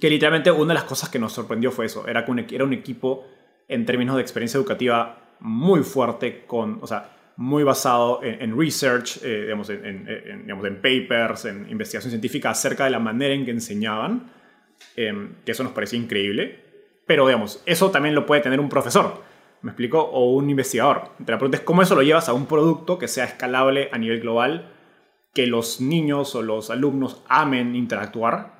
[0.00, 2.06] que literalmente una de las cosas que nos sorprendió fue eso.
[2.06, 3.26] Era que era un equipo
[3.68, 9.42] en términos de experiencia educativa muy fuerte, con, o sea, muy basado en, research, eh,
[9.42, 14.30] digamos, en, digamos, en, papers, en investigación científica acerca de la manera en que enseñaban,
[14.96, 16.64] em, que eso nos parecía increíble.
[17.06, 19.22] Pero, digamos, eso también lo puede tener un profesor,
[19.62, 20.00] ¿me explico?
[20.00, 21.10] O un investigador.
[21.24, 23.98] Te la pregunta es cómo eso lo llevas a un producto que sea escalable a
[23.98, 24.72] nivel global,
[25.34, 28.58] que los niños o los alumnos amen interactuar.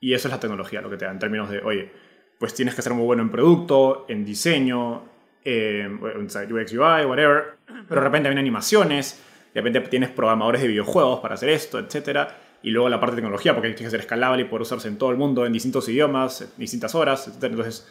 [0.00, 1.92] Y eso es la tecnología, lo que te da en términos de, oye,
[2.38, 5.13] pues tienes que ser muy bueno en producto, en diseño,
[5.44, 7.56] eh, UX, UI, whatever,
[7.88, 9.22] pero de repente hay animaciones,
[9.52, 12.28] de repente tienes programadores de videojuegos para hacer esto, etc.
[12.62, 14.96] Y luego la parte de tecnología, porque tiene que ser escalable y poder usarse en
[14.96, 17.44] todo el mundo, en distintos idiomas, en distintas horas, etc.
[17.44, 17.86] Entonces,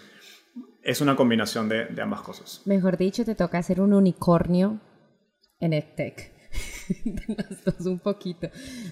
[0.83, 2.61] es una combinación de, ambas cosas.
[2.65, 4.79] Mejor dicho, te toca hacer un unicornio
[5.59, 6.33] en EdTech.
[7.37, 8.49] las dos un poquito.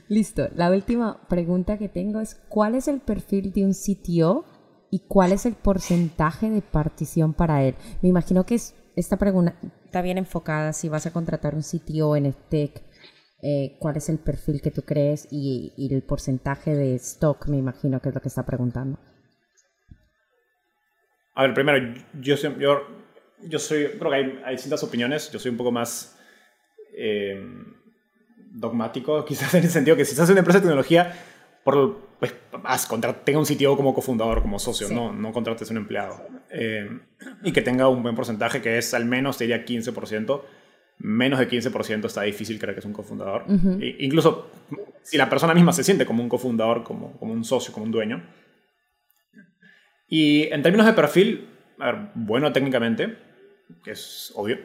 [0.07, 0.47] Listo.
[0.55, 4.45] La última pregunta que tengo es, ¿cuál es el perfil de un CTO
[4.91, 7.75] ¿Y cuál es el porcentaje de partición para él?
[8.01, 8.59] Me imagino que
[8.97, 12.83] esta pregunta está bien enfocada si vas a contratar un sitio en el tech.
[13.41, 17.47] Eh, ¿Cuál es el perfil que tú crees y, el porcentaje de stock?
[17.47, 18.99] Me imagino que es lo que está preguntando.
[21.35, 22.53] A ver, primero, yo, soy,
[23.97, 25.31] creo que hay, hay, distintas opiniones.
[25.31, 26.19] Yo soy un poco más
[26.97, 27.41] eh,
[28.51, 31.13] dogmático, quizás en el sentido que si estás en una empresa de tecnología,
[31.63, 32.35] por, pues,
[33.23, 36.21] tenga un sitio como cofundador, como socio, no, no contrates un empleado.
[36.49, 36.89] Eh,
[37.43, 40.41] y que tenga un buen porcentaje, que es al menos, diría 15%.
[40.99, 43.45] Menos de 15% está difícil creer que es un cofundador.
[43.79, 44.51] E incluso
[45.01, 47.91] si la persona misma se siente como un cofundador, como, como un socio, como un
[47.91, 48.23] dueño.
[50.07, 51.47] Y en términos de perfil,
[51.79, 53.17] a ver, bueno técnicamente,
[53.83, 54.59] que es obvio.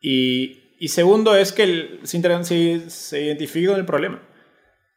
[0.00, 4.20] Y, y segundo es que el, se, se identifica con el problema.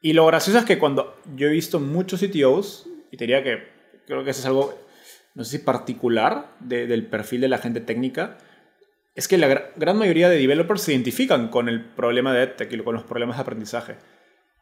[0.06, 3.64] Y lo gracioso es que cuando yo he visto muchos CTOs, y te diría que
[4.06, 4.80] creo que eso es algo,
[5.34, 8.38] no sé si particular del perfil de la gente técnica,
[9.16, 12.78] es que la gran mayoría de developers se identifican con el problema de EdTech y
[12.84, 13.96] con los problemas de aprendizaje.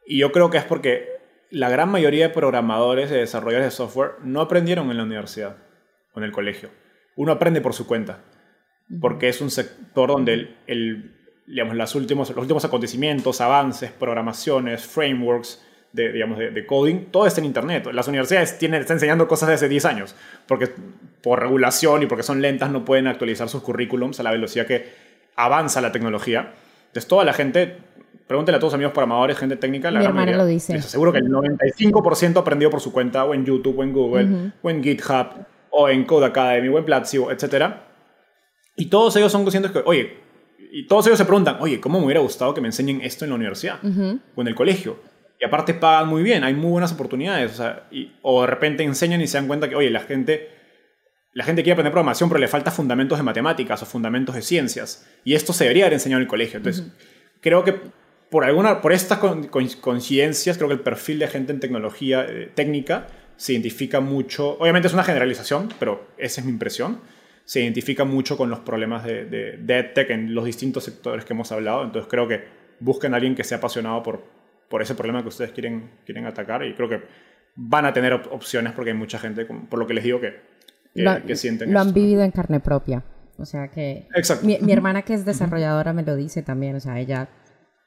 [0.08, 1.10] Y yo creo que es porque
[1.50, 5.58] la gran mayoría de programadores, de desarrolladores de software, no aprendieron en la universidad
[6.14, 6.70] o en el colegio.
[7.18, 8.24] Uno aprende por su cuenta,
[9.02, 14.86] porque es un sector donde el, el digamos, las últimos, los últimos acontecimientos, avances, programaciones,
[14.86, 17.88] frameworks de, digamos, de, coding, todo está en Internet.
[17.94, 20.16] Las universidades tienen, están enseñando cosas desde 10 años,
[20.48, 20.70] porque
[21.22, 24.92] por regulación y porque son lentas no pueden actualizar sus currículums a la velocidad que
[25.36, 26.54] avanza la tecnología.
[26.88, 27.78] Entonces toda la gente,
[28.28, 30.74] pregúntele a todos amigos programadores, gente técnica, la Mi hermana lo dice.
[30.74, 34.52] Les aseguro que el 95% aprendió por su cuenta, o en YouTube, o en Google,
[34.64, 37.74] o en GitHub, o en Code Academy, o en Platzi, etc.
[38.76, 40.24] Y todos ellos son conscientes que, oye,
[40.76, 43.30] y todos ellos se preguntan, oye, ¿cómo me hubiera gustado que me enseñen esto en
[43.30, 44.98] la universidad o en el colegio?
[45.40, 47.52] Y aparte pagan muy bien, hay muy buenas oportunidades.
[47.52, 47.88] O, sea,
[48.24, 50.50] o de repente enseñan y se dan cuenta que, oye, la gente,
[51.34, 55.08] la gente quiere aprender programación, pero le falta fundamentos de matemáticas o fundamentos de ciencias.
[55.24, 56.58] Y esto se debería haber enseñado en el colegio.
[56.58, 56.88] Entonces,
[57.40, 57.80] creo que
[58.32, 63.10] por, alguna, por estas coincidencias, creo que el perfil de gente en tecnología eh, técnica
[63.38, 64.58] se identifica mucho.
[64.60, 66.98] Obviamente es una generalización, pero esa es mi impresión
[67.46, 71.52] se identifica mucho con los problemas de, de, EdTech en los distintos sectores que hemos
[71.52, 71.84] hablado.
[71.84, 72.44] Entonces creo que
[72.80, 74.24] busquen a alguien que sea apasionado por,
[74.70, 77.02] por ese problema que ustedes quieren, quieren atacar y creo que
[77.56, 80.42] van a tener opciones porque hay mucha gente, por lo que les digo, que,
[80.94, 83.04] que, sienten Lo han vivido en carne propia.
[83.38, 84.08] O sea que...
[84.16, 84.46] Exacto.
[84.46, 86.76] Mi, hermana que es desarrolladora me lo dice también.
[86.76, 87.30] O sea, ella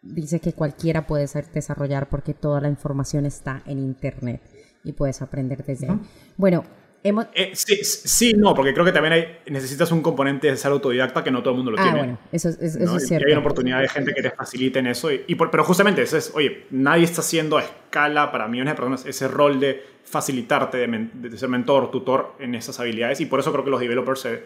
[0.02, 4.42] dice que cualquiera puede ser desarrollar porque toda la información está en Internet
[4.84, 5.98] y puedes aprender desde ahí.
[6.36, 6.64] Bueno,
[7.02, 11.22] eh, sí, sí, no, porque creo que también hay, necesitas un componente de ser autodidacta
[11.22, 11.98] que no todo el mundo lo ah, tiene.
[11.98, 13.26] Bueno, eso, eso es cierto.
[13.26, 15.12] hay una oportunidad de gente que te faciliten eso.
[15.12, 19.06] Y, pero justamente eso es, oye, nadie está haciendo a escala para millones de personas
[19.06, 23.20] ese rol de facilitarte, de, ser mentor, tutor en esas habilidades.
[23.20, 24.42] Y por eso creo que los developers se,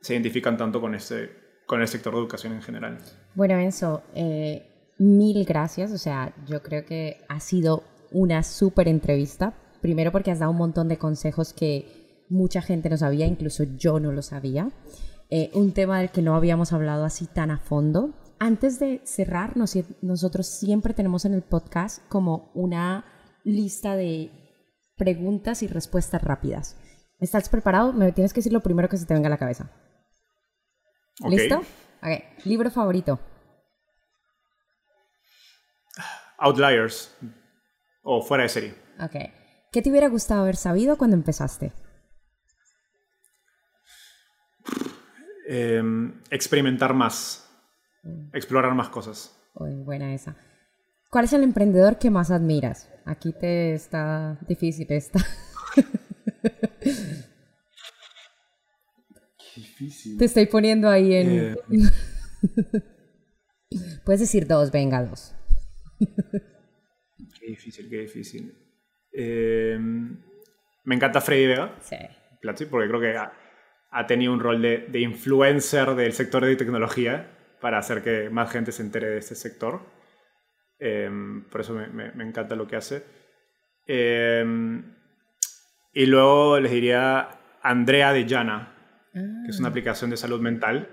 [0.00, 1.30] se identifican tanto con, ese,
[1.66, 2.98] con el sector de educación en general.
[3.34, 4.66] Bueno, Enzo, eh,
[4.98, 5.92] mil gracias.
[5.92, 10.58] O sea, yo creo que ha sido una súper entrevista Primero porque has dado un
[10.58, 14.70] montón de consejos que mucha gente no sabía, incluso yo no lo sabía.
[15.28, 18.14] Eh, un tema del que no habíamos hablado así tan a fondo.
[18.38, 23.04] Antes de cerrar, nosotros siempre tenemos en el podcast como una
[23.44, 24.30] lista de
[24.96, 26.76] preguntas y respuestas rápidas.
[27.18, 27.92] ¿Estás preparado?
[27.92, 29.70] Me tienes que decir lo primero que se te venga a la cabeza.
[31.28, 31.58] ¿Listo?
[31.58, 32.44] Ok.
[32.44, 33.18] ¿Libro favorito?
[36.38, 37.16] Outliers.
[38.02, 38.74] O fuera de serie.
[39.00, 39.41] Ok.
[39.72, 41.72] ¿Qué te hubiera gustado haber sabido cuando empezaste?
[45.48, 47.50] Em, experimentar más,
[48.02, 48.36] mm.
[48.36, 49.34] explorar más cosas.
[49.54, 50.36] buena esa.
[51.10, 52.90] ¿Cuál es el emprendedor que más admiras?
[53.06, 55.20] Aquí te está difícil esta.
[59.56, 60.18] difícil.
[60.18, 61.30] Te estoy poniendo ahí en...
[61.30, 61.56] Eh.
[64.04, 65.34] Puedes decir dos, venga, dos.
[67.40, 68.61] qué difícil, qué difícil.
[69.12, 70.16] Em,
[70.84, 71.76] me encanta Freddy Vega.
[71.80, 71.96] Sí.
[72.66, 78.02] porque creo que ha, tenido un rol de, influencer del sector de tecnología para hacer
[78.02, 79.82] que más gente se entere de este sector.
[80.78, 83.04] Em, por eso me, encanta lo que hace.
[83.86, 84.96] Em,
[85.92, 87.28] y luego les diría
[87.62, 88.74] Andrea de Llana,
[89.12, 89.70] que es una ah.
[89.70, 90.88] aplicación de salud mental,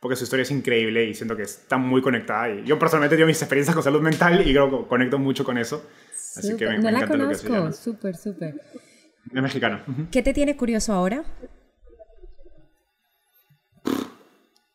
[0.00, 2.48] porque su historia es increíble y siento que está muy conectada.
[2.48, 5.58] Y yo personalmente tengo mis experiencias con salud mental y creo que conecto mucho con
[5.58, 5.86] eso.
[6.36, 8.54] Así que me, no la conozco, súper, súper.
[9.34, 9.80] Es mexicano.
[10.10, 11.24] ¿Qué te tiene curioso ahora?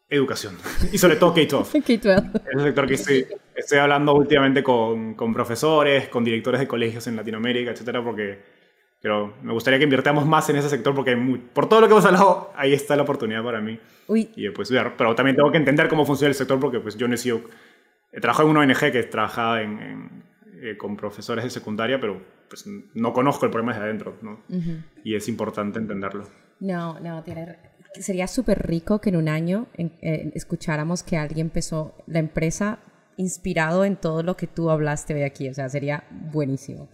[0.10, 0.58] Educación.
[0.92, 1.72] Y sobre todo K-12.
[1.84, 2.42] K-12.
[2.48, 7.08] Es un sector que estoy, estoy hablando últimamente con, con, profesores, con directores de colegios
[7.08, 8.40] en Latinoamérica, etcétera, porque
[9.02, 11.18] Pero me gustaría que invirtamos más en ese sector porque
[11.54, 13.80] por todo lo que hemos hablado, ahí está la oportunidad para mí.
[14.08, 14.30] Uy.
[14.36, 17.16] Y pues Pero también tengo que entender cómo funciona el sector porque pues yo no
[17.16, 17.42] he sido...
[18.12, 20.24] He trabajado en una ONG que trabajaba en,
[20.62, 24.44] eh, con profesores de secundaria, pero pues no conozco el problema desde adentro, ¿no?
[25.04, 26.26] Y es importante entenderlo.
[26.60, 27.58] No, no, tiene,
[28.00, 32.80] sería súper rico que en un año eh, escucháramos que alguien empezó la empresa
[33.18, 36.90] inspirado en todo lo que tú hablaste hoy aquí, o sea, sería buenísimo.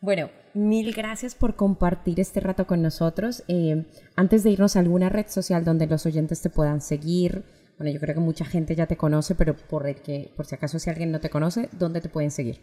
[0.00, 3.42] Bueno, mil gracias por compartir este rato con nosotros.
[3.48, 3.86] Eh,
[4.16, 7.44] antes de irnos a alguna red social donde los oyentes te puedan seguir,
[7.78, 10.54] bueno, yo creo que mucha gente ya te conoce, pero por, el que, por si
[10.54, 12.60] acaso si alguien no te conoce, ¿dónde te pueden seguir?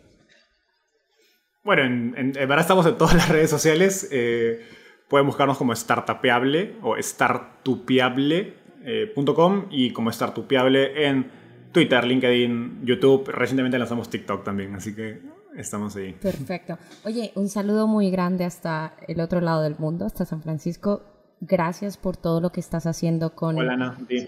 [1.63, 4.07] Bueno, en, en, verdad estamos en todas las redes sociales.
[4.11, 4.65] Eh,
[5.07, 8.53] pueden buscarnos como Startupeable o startupiable.com
[8.85, 11.29] eh, y como Startupiable en
[11.71, 13.29] Twitter, LinkedIn, YouTube.
[13.29, 15.21] Recientemente lanzamos TikTok también, así que
[15.55, 16.13] estamos ahí.
[16.13, 16.77] Perfecto.
[17.05, 21.03] Oye, un saludo muy grande hasta el otro lado del mundo, hasta San Francisco.
[21.41, 23.57] Gracias por todo lo que estás haciendo con,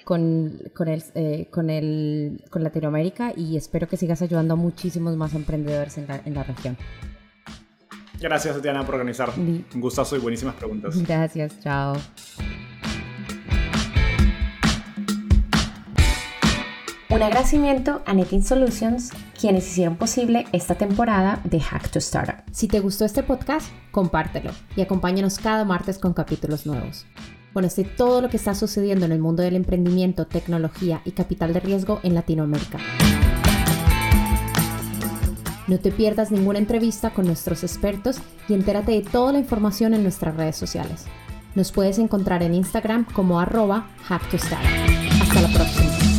[0.04, 5.16] con, con, el, eh, con, el, con Latinoamérica y espero que sigas ayudando a muchísimos
[5.16, 6.76] más emprendedores en la, en la región.
[8.24, 9.34] Gracias, Tatiana, por organizar.
[9.38, 10.96] Un gustazo y buenísimas preguntas.
[11.04, 11.98] Gracias, chao.
[17.10, 22.38] Un agradecimiento a Netting Solutions, quienes hicieron posible esta temporada de Hack to Startup.
[22.54, 27.06] Si te gustó este podcast, compártelo y acompáñanos cada martes con capítulos nuevos.
[27.52, 31.60] Conoce todo lo que está sucediendo en el mundo del emprendimiento, tecnología y capital de
[31.60, 32.80] riesgo en Latinoamérica.
[35.68, 38.18] No te pierdas ninguna entrevista con nuestros expertos
[38.50, 41.06] y entérate de toda la información en nuestras redes sociales.
[41.56, 46.13] Nos puedes encontrar en Instagram como arroba Hasta la próxima.